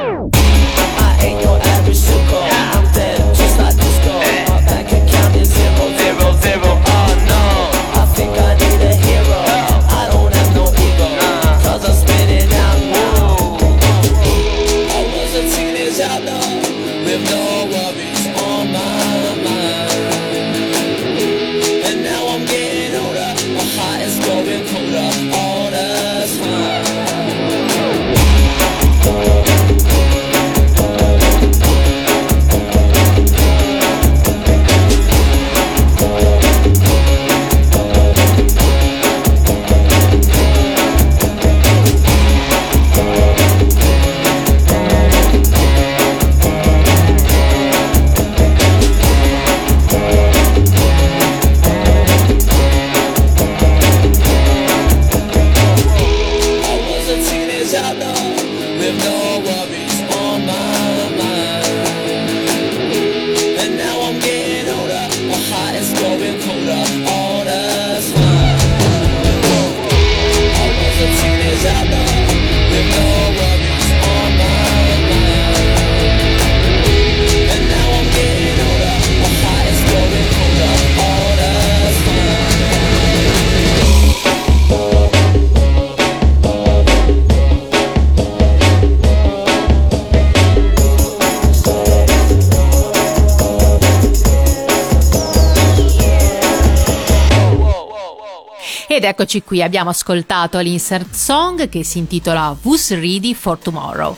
Ed 99.05 99.11
eccoci 99.11 99.43
qui, 99.43 99.63
abbiamo 99.63 99.91
ascoltato 99.91 100.59
l'insert 100.61 101.13
song 101.13 101.69
che 101.69 101.85
si 101.85 101.99
intitola 101.99 102.57
Who's 102.63 102.89
Ready 102.89 103.35
for 103.35 103.59
Tomorrow. 103.59 104.17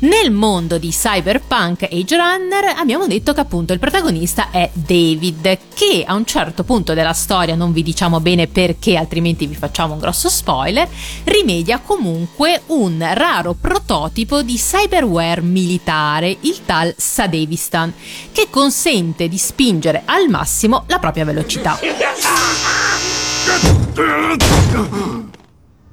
Nel 0.00 0.30
mondo 0.30 0.76
di 0.76 0.90
Cyberpunk 0.90 1.84
Age 1.90 2.14
Runner 2.14 2.74
abbiamo 2.76 3.06
detto 3.06 3.32
che 3.32 3.40
appunto 3.40 3.72
il 3.72 3.78
protagonista 3.78 4.50
è 4.50 4.68
David, 4.74 5.58
che 5.72 6.04
a 6.06 6.12
un 6.12 6.26
certo 6.26 6.62
punto 6.62 6.92
della 6.92 7.14
storia, 7.14 7.54
non 7.54 7.72
vi 7.72 7.82
diciamo 7.82 8.20
bene 8.20 8.48
perché 8.48 8.98
altrimenti 8.98 9.46
vi 9.46 9.54
facciamo 9.54 9.94
un 9.94 9.98
grosso 9.98 10.28
spoiler, 10.28 10.86
rimedia 11.24 11.78
comunque 11.78 12.64
un 12.66 13.02
raro 13.14 13.54
prototipo 13.58 14.42
di 14.42 14.56
cyberware 14.56 15.40
militare, 15.40 16.36
il 16.40 16.66
tal 16.66 16.92
Sadavistan, 16.94 17.94
che 18.30 18.48
consente 18.50 19.26
di 19.26 19.38
spingere 19.38 20.02
al 20.04 20.28
massimo 20.28 20.84
la 20.86 20.98
propria 20.98 21.24
velocità. 21.24 21.78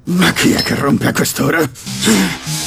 Ma 0.04 0.32
chi 0.32 0.52
è 0.52 0.62
che 0.62 0.74
rompe 0.74 1.08
a 1.08 1.12
quest'ora? 1.12 1.58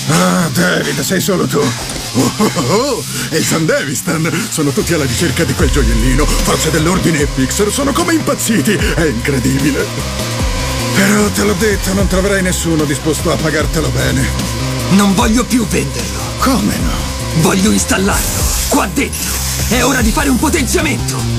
Ah, 0.10 0.50
David, 0.54 1.00
sei 1.02 1.22
solo 1.22 1.46
tu. 1.46 1.60
Oh, 1.60 2.32
oh, 2.38 2.52
oh. 2.68 3.04
E 3.30 3.38
il 3.38 3.46
San 3.46 3.66
Davistan 3.66 4.30
sono 4.50 4.72
tutti 4.72 4.94
alla 4.94 5.06
ricerca 5.06 5.44
di 5.44 5.54
quel 5.54 5.70
gioiellino. 5.70 6.26
Forze 6.26 6.72
dell'ordine 6.72 7.22
e 7.22 7.28
Pixar 7.28 7.72
sono 7.72 7.92
come 7.92 8.14
impazziti. 8.14 8.74
È 8.74 9.06
incredibile. 9.06 9.86
Però 10.96 11.30
te 11.30 11.44
l'ho 11.44 11.54
detto, 11.54 11.94
non 11.94 12.08
troverai 12.08 12.42
nessuno 12.42 12.84
disposto 12.84 13.32
a 13.32 13.36
pagartelo 13.36 13.90
bene. 13.90 14.28
Non 14.92 15.14
voglio 15.14 15.46
più 15.46 15.66
venderlo. 15.68 16.20
Come 16.40 16.76
no? 16.78 17.42
Voglio 17.42 17.72
installarlo 17.72 18.44
qua 18.70 18.88
dentro. 18.94 19.38
È 19.70 19.84
ora 19.84 20.02
di 20.02 20.12
fare 20.12 20.30
un 20.30 20.38
potenziamento. 20.38 21.39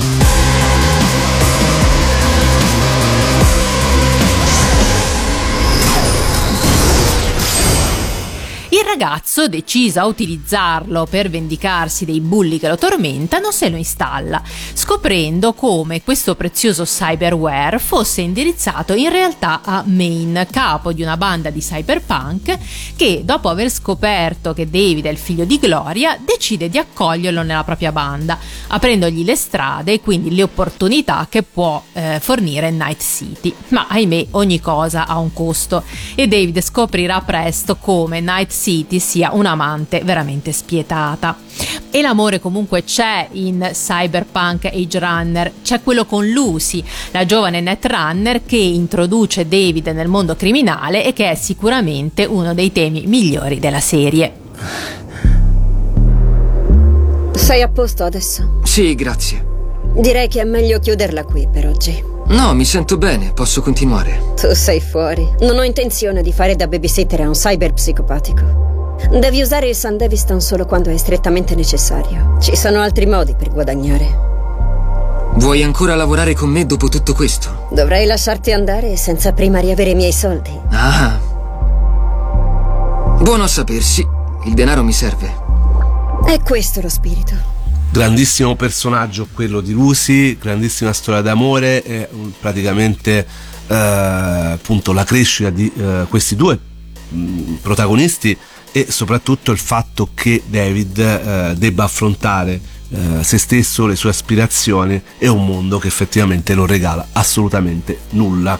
Ragazzo, 8.91 9.47
deciso 9.47 10.01
a 10.01 10.05
utilizzarlo 10.05 11.07
per 11.09 11.29
vendicarsi 11.29 12.03
dei 12.03 12.19
bulli 12.19 12.59
che 12.59 12.67
lo 12.67 12.77
tormentano, 12.77 13.49
se 13.49 13.69
lo 13.69 13.77
installa, 13.77 14.41
scoprendo 14.73 15.53
come 15.53 16.03
questo 16.03 16.35
prezioso 16.35 16.83
cyberware 16.83 17.79
fosse 17.79 18.19
indirizzato 18.19 18.93
in 18.93 19.09
realtà 19.09 19.61
a 19.63 19.83
Main, 19.85 20.45
capo 20.51 20.91
di 20.91 21.01
una 21.01 21.15
banda 21.15 21.49
di 21.49 21.61
cyberpunk, 21.61 22.57
che 22.97 23.21
dopo 23.23 23.47
aver 23.47 23.71
scoperto 23.71 24.53
che 24.53 24.69
David 24.69 25.05
è 25.05 25.09
il 25.09 25.17
figlio 25.17 25.45
di 25.45 25.57
Gloria, 25.57 26.19
decide 26.19 26.67
di 26.67 26.77
accoglierlo 26.77 27.43
nella 27.43 27.63
propria 27.63 27.93
banda, 27.93 28.37
aprendogli 28.67 29.23
le 29.23 29.35
strade 29.37 29.93
e 29.93 30.01
quindi 30.01 30.35
le 30.35 30.43
opportunità 30.43 31.27
che 31.29 31.43
può 31.43 31.81
eh, 31.93 32.19
fornire 32.19 32.71
Night 32.71 33.01
City. 33.01 33.53
Ma 33.69 33.87
ahimè, 33.87 34.27
ogni 34.31 34.59
cosa 34.59 35.07
ha 35.07 35.17
un 35.17 35.31
costo 35.31 35.83
e 36.13 36.27
David 36.27 36.59
scoprirà 36.61 37.21
presto 37.21 37.77
come 37.77 38.19
Night 38.19 38.51
City 38.51 38.79
sia 38.99 39.31
un'amante 39.33 40.01
veramente 40.03 40.51
spietata. 40.51 41.37
E 41.89 42.01
l'amore 42.01 42.39
comunque 42.39 42.83
c'è 42.83 43.27
in 43.31 43.69
Cyberpunk 43.73 44.65
Age 44.65 44.99
Runner, 44.99 45.51
c'è 45.61 45.81
quello 45.81 46.05
con 46.05 46.27
Lucy, 46.27 46.83
la 47.11 47.25
giovane 47.25 47.59
netrunner 47.59 48.43
che 48.45 48.57
introduce 48.57 49.47
David 49.47 49.87
nel 49.87 50.07
mondo 50.07 50.35
criminale 50.35 51.03
e 51.03 51.13
che 51.13 51.31
è 51.31 51.35
sicuramente 51.35 52.25
uno 52.25 52.53
dei 52.53 52.71
temi 52.71 53.05
migliori 53.07 53.59
della 53.59 53.79
serie. 53.81 54.33
Sei 57.33 57.61
a 57.61 57.67
posto 57.67 58.03
adesso? 58.03 58.59
Sì, 58.63 58.95
grazie. 58.95 59.45
Direi 59.95 60.29
che 60.29 60.39
è 60.41 60.45
meglio 60.45 60.79
chiuderla 60.79 61.25
qui 61.25 61.47
per 61.51 61.67
oggi. 61.67 62.01
No, 62.31 62.53
mi 62.53 62.63
sento 62.63 62.97
bene, 62.97 63.33
posso 63.33 63.61
continuare. 63.61 64.33
Tu 64.39 64.53
sei 64.53 64.79
fuori. 64.79 65.27
Non 65.41 65.57
ho 65.57 65.63
intenzione 65.63 66.21
di 66.21 66.31
fare 66.31 66.55
da 66.55 66.67
babysitter 66.67 67.21
a 67.21 67.27
un 67.27 67.33
cyber 67.33 67.73
psicopatico. 67.73 68.95
Devi 69.11 69.41
usare 69.41 69.67
il 69.67 69.75
San 69.75 69.97
Davistan 69.97 70.39
solo 70.39 70.65
quando 70.65 70.89
è 70.89 70.95
strettamente 70.95 71.55
necessario. 71.55 72.37
Ci 72.39 72.55
sono 72.55 72.79
altri 72.79 73.05
modi 73.05 73.35
per 73.35 73.51
guadagnare. 73.51 74.29
Vuoi 75.35 75.61
ancora 75.61 75.95
lavorare 75.95 76.33
con 76.33 76.49
me 76.49 76.65
dopo 76.65 76.87
tutto 76.87 77.13
questo? 77.13 77.67
Dovrei 77.69 78.05
lasciarti 78.05 78.53
andare 78.53 78.95
senza 78.95 79.33
prima 79.33 79.59
riavere 79.59 79.89
i 79.89 79.95
miei 79.95 80.13
soldi. 80.13 80.57
Ah. 80.69 81.19
Buono 83.19 83.43
a 83.43 83.47
sapersi. 83.47 84.07
Il 84.45 84.53
denaro 84.53 84.83
mi 84.83 84.93
serve. 84.93 85.33
È 86.25 86.39
questo 86.41 86.79
lo 86.79 86.89
spirito. 86.89 87.50
Grandissimo 87.91 88.55
personaggio 88.55 89.27
quello 89.33 89.59
di 89.59 89.73
Lucy, 89.73 90.37
grandissima 90.37 90.93
storia 90.93 91.19
d'amore 91.19 91.83
e 91.83 92.07
praticamente 92.39 93.27
eh, 93.67 93.75
appunto 93.75 94.93
la 94.93 95.03
crescita 95.03 95.49
di 95.49 95.69
eh, 95.75 96.05
questi 96.07 96.37
due 96.37 96.57
mh, 97.09 97.55
protagonisti 97.55 98.35
e 98.71 98.87
soprattutto 98.89 99.51
il 99.51 99.57
fatto 99.57 100.09
che 100.13 100.41
David 100.45 100.99
eh, 100.99 101.53
debba 101.57 101.83
affrontare 101.83 102.61
eh, 102.91 103.23
se 103.23 103.37
stesso, 103.37 103.85
le 103.85 103.97
sue 103.97 104.09
aspirazioni 104.09 105.01
e 105.17 105.27
un 105.27 105.45
mondo 105.45 105.77
che 105.77 105.87
effettivamente 105.87 106.55
non 106.55 106.67
regala 106.67 107.07
assolutamente 107.11 107.99
nulla. 108.11 108.57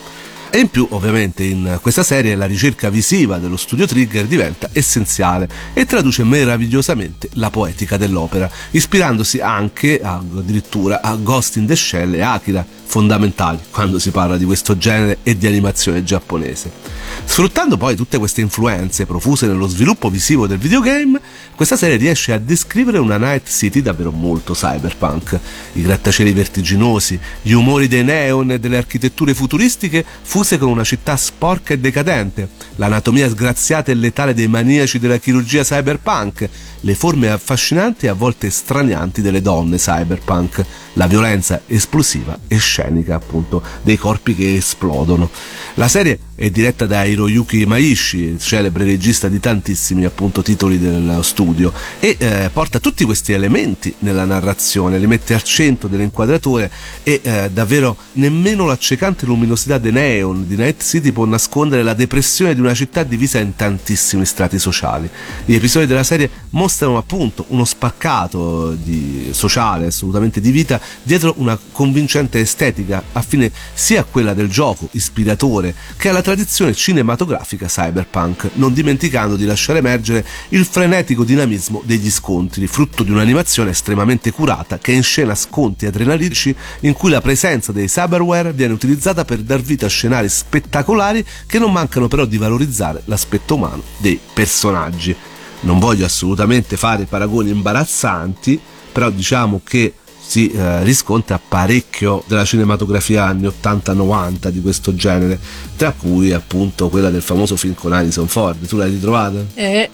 E 0.53 0.59
in 0.59 0.67
più, 0.67 0.85
ovviamente, 0.89 1.45
in 1.45 1.79
questa 1.81 2.03
serie 2.03 2.35
la 2.35 2.45
ricerca 2.45 2.89
visiva 2.89 3.37
dello 3.37 3.55
studio 3.55 3.87
Trigger 3.87 4.25
diventa 4.25 4.69
essenziale 4.73 5.47
e 5.73 5.85
traduce 5.85 6.25
meravigliosamente 6.25 7.29
la 7.35 7.49
poetica 7.49 7.95
dell'opera, 7.95 8.51
ispirandosi 8.71 9.39
anche 9.39 10.01
addirittura 10.03 10.99
a 11.01 11.15
Ghost 11.15 11.55
in 11.55 11.67
the 11.67 11.75
Shell 11.77 12.15
e 12.15 12.21
Akira, 12.21 12.65
fondamentali 12.83 13.59
quando 13.71 13.97
si 13.97 14.11
parla 14.11 14.35
di 14.35 14.43
questo 14.43 14.77
genere 14.77 15.19
e 15.23 15.37
di 15.37 15.47
animazione 15.47 16.03
giapponese. 16.03 17.00
Sfruttando 17.23 17.77
poi 17.77 17.95
tutte 17.95 18.17
queste 18.17 18.41
influenze 18.41 19.05
profuse 19.05 19.47
nello 19.47 19.67
sviluppo 19.67 20.09
visivo 20.09 20.47
del 20.47 20.57
videogame, 20.57 21.19
questa 21.55 21.77
serie 21.77 21.95
riesce 21.95 22.33
a 22.33 22.37
descrivere 22.37 22.97
una 22.97 23.17
Night 23.17 23.47
City 23.47 23.81
davvero 23.81 24.11
molto 24.11 24.53
cyberpunk. 24.53 25.39
I 25.73 25.81
grattacieli 25.81 26.33
vertiginosi, 26.33 27.17
gli 27.41 27.53
umori 27.53 27.87
dei 27.87 28.03
neon 28.03 28.51
e 28.51 28.59
delle 28.59 28.77
architetture 28.77 29.33
futuristiche 29.33 30.03
fuse 30.21 30.57
con 30.57 30.69
una 30.69 30.83
città 30.83 31.15
sporca 31.15 31.73
e 31.73 31.79
decadente, 31.79 32.49
l'anatomia 32.75 33.29
sgraziata 33.29 33.91
e 33.91 33.95
letale 33.95 34.33
dei 34.33 34.47
maniaci 34.47 34.99
della 34.99 35.17
chirurgia 35.17 35.63
cyberpunk, 35.63 36.49
le 36.81 36.95
forme 36.95 37.29
affascinanti 37.29 38.07
e 38.07 38.09
a 38.09 38.13
volte 38.13 38.49
stranianti 38.49 39.21
delle 39.21 39.41
donne 39.41 39.77
cyberpunk, 39.77 40.65
la 40.93 41.07
violenza 41.07 41.61
esplosiva 41.67 42.37
e 42.47 42.57
scenica 42.57 43.15
appunto 43.15 43.61
dei 43.83 43.97
corpi 43.97 44.35
che 44.35 44.55
esplodono. 44.55 45.29
La 45.75 45.87
serie 45.87 46.19
è 46.41 46.49
diretta 46.49 46.87
da 46.87 47.03
Hiroyuki 47.03 47.67
Maishi, 47.67 48.37
celebre 48.39 48.83
regista 48.83 49.27
di 49.27 49.39
tantissimi 49.39 50.05
appunto 50.05 50.41
titoli 50.41 50.79
dello 50.79 51.21
studio 51.21 51.71
e 51.99 52.15
eh, 52.17 52.49
porta 52.51 52.79
tutti 52.79 53.05
questi 53.05 53.31
elementi 53.31 53.93
nella 53.99 54.25
narrazione, 54.25 54.97
li 54.97 55.05
mette 55.05 55.35
al 55.35 55.43
centro 55.43 55.87
dell'inquadratore 55.87 56.71
e 57.03 57.19
eh, 57.21 57.51
davvero 57.53 57.95
nemmeno 58.13 58.65
l'accecante 58.65 59.27
luminosità 59.27 59.77
dei 59.77 59.91
neon 59.91 60.47
di 60.47 60.55
Night 60.55 60.81
City 60.81 61.11
può 61.11 61.25
nascondere 61.25 61.83
la 61.83 61.93
depressione 61.93 62.55
di 62.55 62.59
una 62.59 62.73
città 62.73 63.03
divisa 63.03 63.37
in 63.37 63.55
tantissimi 63.55 64.25
strati 64.25 64.57
sociali. 64.57 65.07
Gli 65.45 65.53
episodi 65.53 65.85
della 65.85 66.01
serie 66.01 66.27
mostrano 66.51 66.97
appunto 66.97 67.45
uno 67.49 67.65
spaccato 67.65 68.71
di 68.71 69.29
sociale, 69.29 69.85
assolutamente 69.85 70.41
di 70.41 70.49
vita, 70.49 70.81
dietro 71.03 71.35
una 71.37 71.55
convincente 71.71 72.39
estetica 72.39 73.03
affine 73.11 73.51
sia 73.75 74.01
a 74.01 74.05
quella 74.05 74.33
del 74.33 74.49
gioco 74.49 74.87
ispiratore 74.93 75.75
che 75.97 76.09
alla 76.09 76.13
tradizione 76.17 76.29
cinematografica 76.73 77.67
cyberpunk, 77.67 78.51
non 78.53 78.73
dimenticando 78.73 79.35
di 79.35 79.45
lasciare 79.45 79.79
emergere 79.79 80.25
il 80.49 80.65
frenetico 80.65 81.23
dinamismo 81.23 81.81
degli 81.85 82.09
scontri, 82.09 82.67
frutto 82.67 83.03
di 83.03 83.11
un'animazione 83.11 83.71
estremamente 83.71 84.31
curata 84.31 84.77
che 84.77 84.91
inscena 84.91 85.35
sconti 85.35 85.85
adrenalinici 85.85 86.55
in 86.81 86.93
cui 86.93 87.09
la 87.09 87.21
presenza 87.21 87.71
dei 87.71 87.87
cyberware 87.87 88.53
viene 88.53 88.73
utilizzata 88.73 89.25
per 89.25 89.39
dar 89.39 89.61
vita 89.61 89.85
a 89.85 89.89
scenari 89.89 90.29
spettacolari 90.29 91.25
che 91.45 91.59
non 91.59 91.71
mancano 91.71 92.07
però 92.07 92.25
di 92.25 92.37
valorizzare 92.37 93.01
l'aspetto 93.05 93.55
umano 93.55 93.83
dei 93.97 94.19
personaggi. 94.33 95.15
Non 95.61 95.79
voglio 95.79 96.05
assolutamente 96.05 96.77
fare 96.77 97.05
paragoni 97.05 97.51
imbarazzanti, 97.51 98.59
però 98.91 99.09
diciamo 99.09 99.61
che 99.63 99.93
si 100.23 100.49
eh, 100.51 100.83
riscontra 100.83 101.41
parecchio 101.45 102.23
della 102.27 102.45
cinematografia 102.45 103.25
anni 103.25 103.47
80-90 103.47 104.47
di 104.49 104.61
questo 104.61 104.95
genere, 104.95 105.39
tra 105.75 105.91
cui 105.91 106.31
appunto 106.31 106.89
quella 106.89 107.09
del 107.09 107.21
famoso 107.21 107.55
film 107.57 107.73
con 107.73 107.91
Alison 107.91 108.27
Ford. 108.27 108.65
Tu 108.65 108.77
l'hai 108.77 108.91
ritrovata? 108.91 109.43
Eh, 109.55 109.89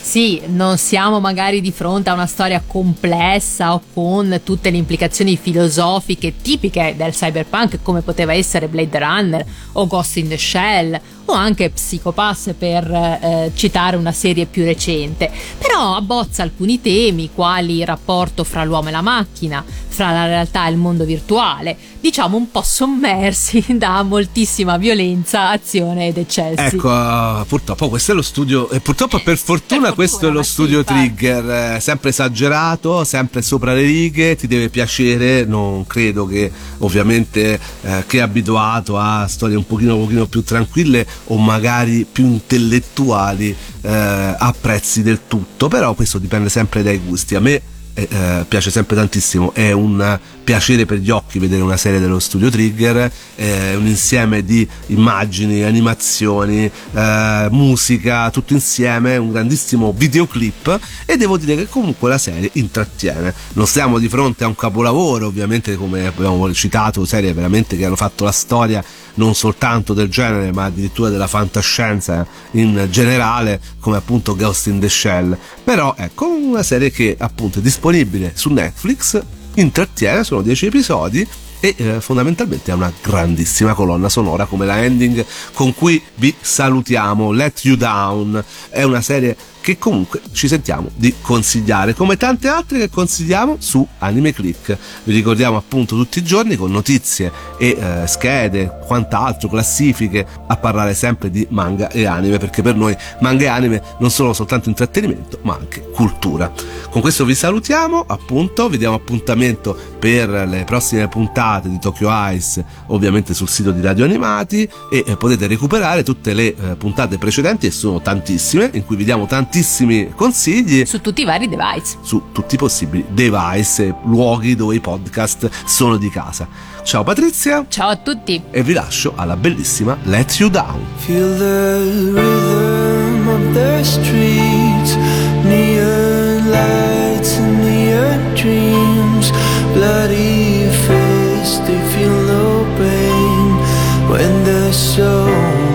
sì, 0.00 0.40
non 0.46 0.78
siamo 0.78 1.20
magari 1.20 1.60
di 1.60 1.72
fronte 1.72 2.10
a 2.10 2.14
una 2.14 2.26
storia 2.26 2.62
complessa 2.66 3.74
o 3.74 3.82
con 3.92 4.40
tutte 4.44 4.70
le 4.70 4.76
implicazioni 4.76 5.36
filosofiche 5.36 6.34
tipiche 6.40 6.94
del 6.96 7.12
cyberpunk 7.12 7.80
come 7.82 8.02
poteva 8.02 8.32
essere 8.32 8.68
Blade 8.68 8.98
Runner 8.98 9.44
o 9.72 9.86
Ghost 9.86 10.16
in 10.16 10.28
the 10.28 10.38
Shell 10.38 11.00
o 11.26 11.32
anche 11.32 11.70
Psychopass 11.70 12.54
per 12.58 12.90
eh, 12.90 13.52
citare 13.54 13.96
una 13.96 14.12
serie 14.12 14.46
più 14.46 14.64
recente, 14.64 15.30
però 15.58 15.94
abbozza 15.96 16.42
alcuni 16.42 16.80
temi 16.80 17.30
quali 17.34 17.78
il 17.78 17.86
rapporto 17.86 18.44
fra 18.44 18.64
l'uomo 18.64 18.88
e 18.88 18.92
la 18.92 19.02
macchina, 19.02 19.64
fra 19.92 20.10
la 20.10 20.26
realtà 20.26 20.66
e 20.66 20.70
il 20.70 20.78
mondo 20.78 21.04
virtuale, 21.04 21.76
diciamo 22.00 22.36
un 22.36 22.50
po' 22.50 22.62
sommersi 22.62 23.64
da 23.76 24.02
moltissima 24.02 24.78
violenza, 24.78 25.50
azione 25.50 26.08
ed 26.08 26.16
eccessi. 26.16 26.76
Ecco, 26.76 27.44
purtroppo 27.46 27.88
questo 27.88 28.12
è 28.12 28.14
lo 28.14 28.22
studio, 28.22 28.70
e 28.70 28.80
purtroppo 28.80 29.20
per 29.20 29.36
fortuna, 29.36 29.86
per 29.88 29.94
questo 29.94 30.28
è 30.28 30.30
lo 30.30 30.42
studio 30.42 30.78
sì, 30.78 30.84
Trigger, 30.86 31.74
eh, 31.76 31.80
sempre 31.80 32.10
esagerato, 32.10 33.04
sempre 33.04 33.42
sopra 33.42 33.74
le 33.74 33.82
righe, 33.82 34.34
ti 34.34 34.46
deve 34.46 34.70
piacere, 34.70 35.44
non 35.44 35.86
credo 35.86 36.26
che 36.26 36.50
ovviamente 36.78 37.60
eh, 37.82 38.04
che 38.06 38.18
è 38.18 38.20
abituato 38.22 38.98
a 38.98 39.26
storie 39.28 39.56
un 39.56 39.66
pochino, 39.66 39.96
un 39.96 40.02
pochino 40.04 40.26
più 40.26 40.42
tranquille 40.42 41.06
o 41.26 41.36
magari 41.36 42.06
più 42.10 42.24
intellettuali 42.24 43.54
eh, 43.82 44.36
apprezzi 44.38 45.02
del 45.02 45.20
tutto, 45.28 45.68
però 45.68 45.92
questo 45.94 46.18
dipende 46.18 46.48
sempre 46.48 46.82
dai 46.82 46.98
gusti. 46.98 47.34
A 47.34 47.40
me 47.40 47.60
eh, 47.94 48.08
eh, 48.10 48.44
piace 48.48 48.70
sempre 48.70 48.96
tantissimo, 48.96 49.52
è 49.54 49.72
un 49.72 50.18
piacere 50.42 50.86
per 50.86 50.98
gli 50.98 51.10
occhi 51.10 51.38
vedere 51.38 51.62
una 51.62 51.76
serie 51.76 52.00
dello 52.00 52.18
studio 52.18 52.50
Trigger, 52.50 53.10
è 53.34 53.74
un 53.74 53.86
insieme 53.86 54.42
di 54.44 54.66
immagini, 54.86 55.62
animazioni, 55.62 56.70
eh, 56.92 57.48
musica, 57.50 58.30
tutto 58.30 58.54
insieme, 58.54 59.16
un 59.16 59.30
grandissimo 59.30 59.92
videoclip 59.96 60.80
e 61.04 61.16
devo 61.16 61.36
dire 61.36 61.54
che 61.54 61.68
comunque 61.68 62.08
la 62.08 62.18
serie 62.18 62.50
intrattiene. 62.54 63.32
Non 63.52 63.66
stiamo 63.66 63.98
di 63.98 64.08
fronte 64.08 64.44
a 64.44 64.46
un 64.46 64.56
capolavoro, 64.56 65.26
ovviamente 65.26 65.76
come 65.76 66.06
abbiamo 66.06 66.52
citato, 66.52 67.04
serie 67.04 67.32
veramente 67.32 67.76
che 67.76 67.84
hanno 67.84 67.96
fatto 67.96 68.24
la 68.24 68.32
storia 68.32 68.82
non 69.14 69.34
soltanto 69.34 69.94
del 69.94 70.08
genere 70.08 70.52
ma 70.52 70.64
addirittura 70.64 71.08
della 71.08 71.26
fantascienza 71.26 72.26
in 72.52 72.86
generale 72.90 73.60
come 73.80 73.96
appunto 73.96 74.36
Ghost 74.36 74.66
in 74.66 74.80
the 74.80 74.88
Shell. 74.88 75.36
Però 75.64 75.94
ecco 75.96 76.28
una 76.28 76.62
serie 76.62 76.90
che 76.90 77.16
appunto 77.18 77.58
è 77.58 77.62
disponibile 77.62 78.32
su 78.34 78.50
Netflix 78.50 79.20
intrattiene 79.54 80.24
sono 80.24 80.42
10 80.42 80.66
episodi 80.66 81.28
e 81.60 81.74
eh, 81.76 82.00
fondamentalmente 82.00 82.72
ha 82.72 82.74
una 82.74 82.92
grandissima 83.00 83.72
colonna 83.72 84.08
sonora 84.08 84.46
come 84.46 84.66
la 84.66 84.82
ending 84.82 85.24
con 85.52 85.72
cui 85.74 86.02
vi 86.16 86.34
salutiamo 86.40 87.30
Let 87.30 87.64
You 87.64 87.76
Down. 87.76 88.42
È 88.68 88.82
una 88.82 89.00
serie 89.00 89.36
che 89.62 89.78
comunque 89.78 90.20
ci 90.32 90.48
sentiamo 90.48 90.90
di 90.94 91.14
consigliare, 91.22 91.94
come 91.94 92.16
tante 92.16 92.48
altre 92.48 92.78
che 92.80 92.90
consigliamo 92.90 93.56
su 93.60 93.86
Anime 93.98 94.32
Click. 94.32 94.76
Vi 95.04 95.14
ricordiamo 95.14 95.56
appunto 95.56 95.96
tutti 95.96 96.18
i 96.18 96.24
giorni 96.24 96.56
con 96.56 96.70
notizie 96.70 97.30
e 97.56 97.78
eh, 97.78 98.06
schede, 98.06 98.80
quant'altro, 98.84 99.48
classifiche, 99.48 100.26
a 100.48 100.56
parlare 100.56 100.94
sempre 100.94 101.30
di 101.30 101.46
manga 101.50 101.88
e 101.90 102.04
anime, 102.04 102.38
perché 102.38 102.60
per 102.60 102.74
noi 102.74 102.94
manga 103.20 103.44
e 103.44 103.46
anime 103.46 103.82
non 104.00 104.10
sono 104.10 104.32
soltanto 104.32 104.68
intrattenimento, 104.68 105.38
ma 105.42 105.54
anche 105.54 105.88
cultura. 105.92 106.52
Con 106.90 107.00
questo 107.00 107.24
vi 107.24 107.34
salutiamo, 107.34 108.04
appunto, 108.06 108.68
vi 108.68 108.78
diamo 108.78 108.96
appuntamento 108.96 109.78
per 109.98 110.28
le 110.28 110.64
prossime 110.64 111.06
puntate 111.06 111.68
di 111.68 111.78
Tokyo 111.78 112.08
Ice, 112.32 112.64
ovviamente 112.88 113.32
sul 113.32 113.48
sito 113.48 113.70
di 113.70 113.80
Radio 113.80 114.04
Animati 114.04 114.68
e 114.90 115.04
eh, 115.06 115.16
potete 115.16 115.46
recuperare 115.46 116.02
tutte 116.02 116.34
le 116.34 116.48
eh, 116.48 116.74
puntate 116.76 117.16
precedenti 117.16 117.66
e 117.66 117.70
sono 117.70 118.00
tantissime 118.00 118.68
in 118.72 118.84
cui 118.84 118.96
vi 118.96 119.04
diamo 119.04 119.26
tantissimi 119.52 120.14
consigli 120.14 120.86
su 120.86 121.02
tutti 121.02 121.20
i 121.20 121.24
vari 121.26 121.46
device, 121.46 121.98
su 122.00 122.22
tutti 122.32 122.54
i 122.54 122.58
possibili 122.58 123.04
device, 123.10 123.94
luoghi 124.04 124.56
dove 124.56 124.76
i 124.76 124.80
podcast 124.80 125.50
sono 125.66 125.98
di 125.98 126.08
casa. 126.08 126.48
Ciao 126.82 127.04
Patrizia. 127.04 127.66
Ciao 127.68 127.90
a 127.90 127.96
tutti. 127.96 128.42
E 128.50 128.62
vi 128.62 128.72
lascio 128.72 129.12
alla 129.14 129.36
bellissima 129.36 129.98
Let 130.04 130.38
You 130.38 130.48
Down. 130.48 130.80
Feel 130.96 131.36
the 131.36 131.80
rhythm 132.12 133.28
of 133.28 133.52
the 133.52 133.84
streets, 133.84 134.96
neon 135.42 136.48
lights 136.48 137.36
and 137.36 137.62
neon 137.62 138.34
dreams, 138.34 139.30
bloody 139.74 140.66
face, 140.86 141.60
they 141.66 141.78
feel 141.94 142.10
no 142.10 142.64
pain 142.78 144.08
when 144.08 144.44
there's 144.44 144.78
so 144.78 145.26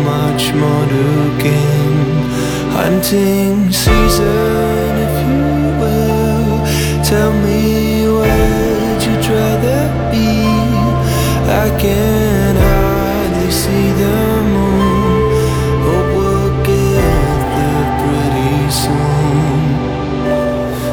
much 0.04 0.52
more 0.54 0.88
to 0.88 1.44
gain. 1.44 1.66
Hunting 2.75 3.71
season, 3.71 4.91
if 5.08 5.15
you 5.27 5.43
will, 5.82 6.49
tell 7.03 7.32
me 7.45 7.62
where'd 8.08 9.01
you 9.03 9.15
rather 9.34 9.84
be? 10.12 10.30
I 11.49 11.67
can 11.80 12.56
hardly 12.56 13.51
see 13.51 13.88
the 14.01 14.17
moon. 14.53 15.21
Hope 15.86 16.12
we'll 16.17 16.51
get 16.63 17.38
there 17.58 17.88
pretty 18.01 18.58
soon. 18.84 19.69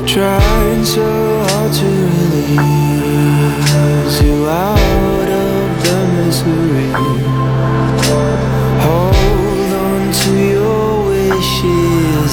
Trying 0.07 0.85
so 0.85 1.07
hard 1.49 1.73
to 1.73 1.91
release 2.35 4.17
you 4.23 4.37
out 4.49 5.29
of 5.29 5.67
the 5.85 5.97
misery. 6.17 7.14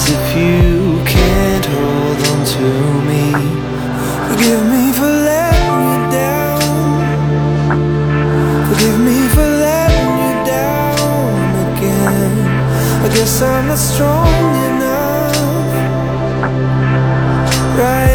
If 0.09 0.35
you 0.35 1.03
can't 1.05 1.65
hold 1.65 2.19
on 2.31 2.39
to 2.55 2.67
me. 3.09 3.25
Forgive 4.29 4.63
me 4.73 4.91
for 4.97 5.11
letting 5.29 5.79
you 5.91 5.99
down. 6.19 6.61
Forgive 8.69 8.99
me 8.99 9.19
for 9.35 9.47
letting 9.65 10.13
you 10.25 10.35
down 10.57 11.39
again. 11.67 12.33
I 13.05 13.07
guess 13.15 13.41
I'm 13.41 13.67
not 13.67 13.77
strong 13.77 14.55
enough 14.69 15.75
right 17.77 18.10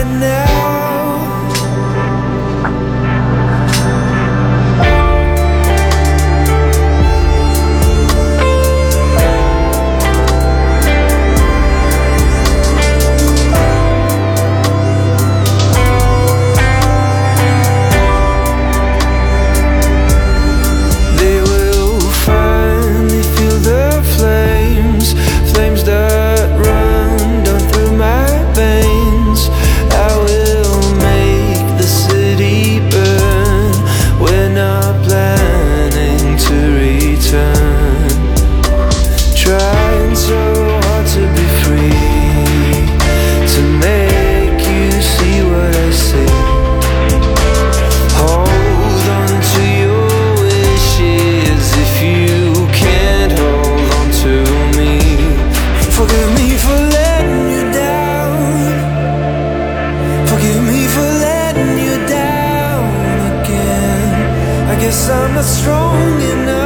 guess 64.81 65.09
I'm 65.09 65.35
not 65.35 65.45
strong 65.45 66.21
enough 66.21 66.66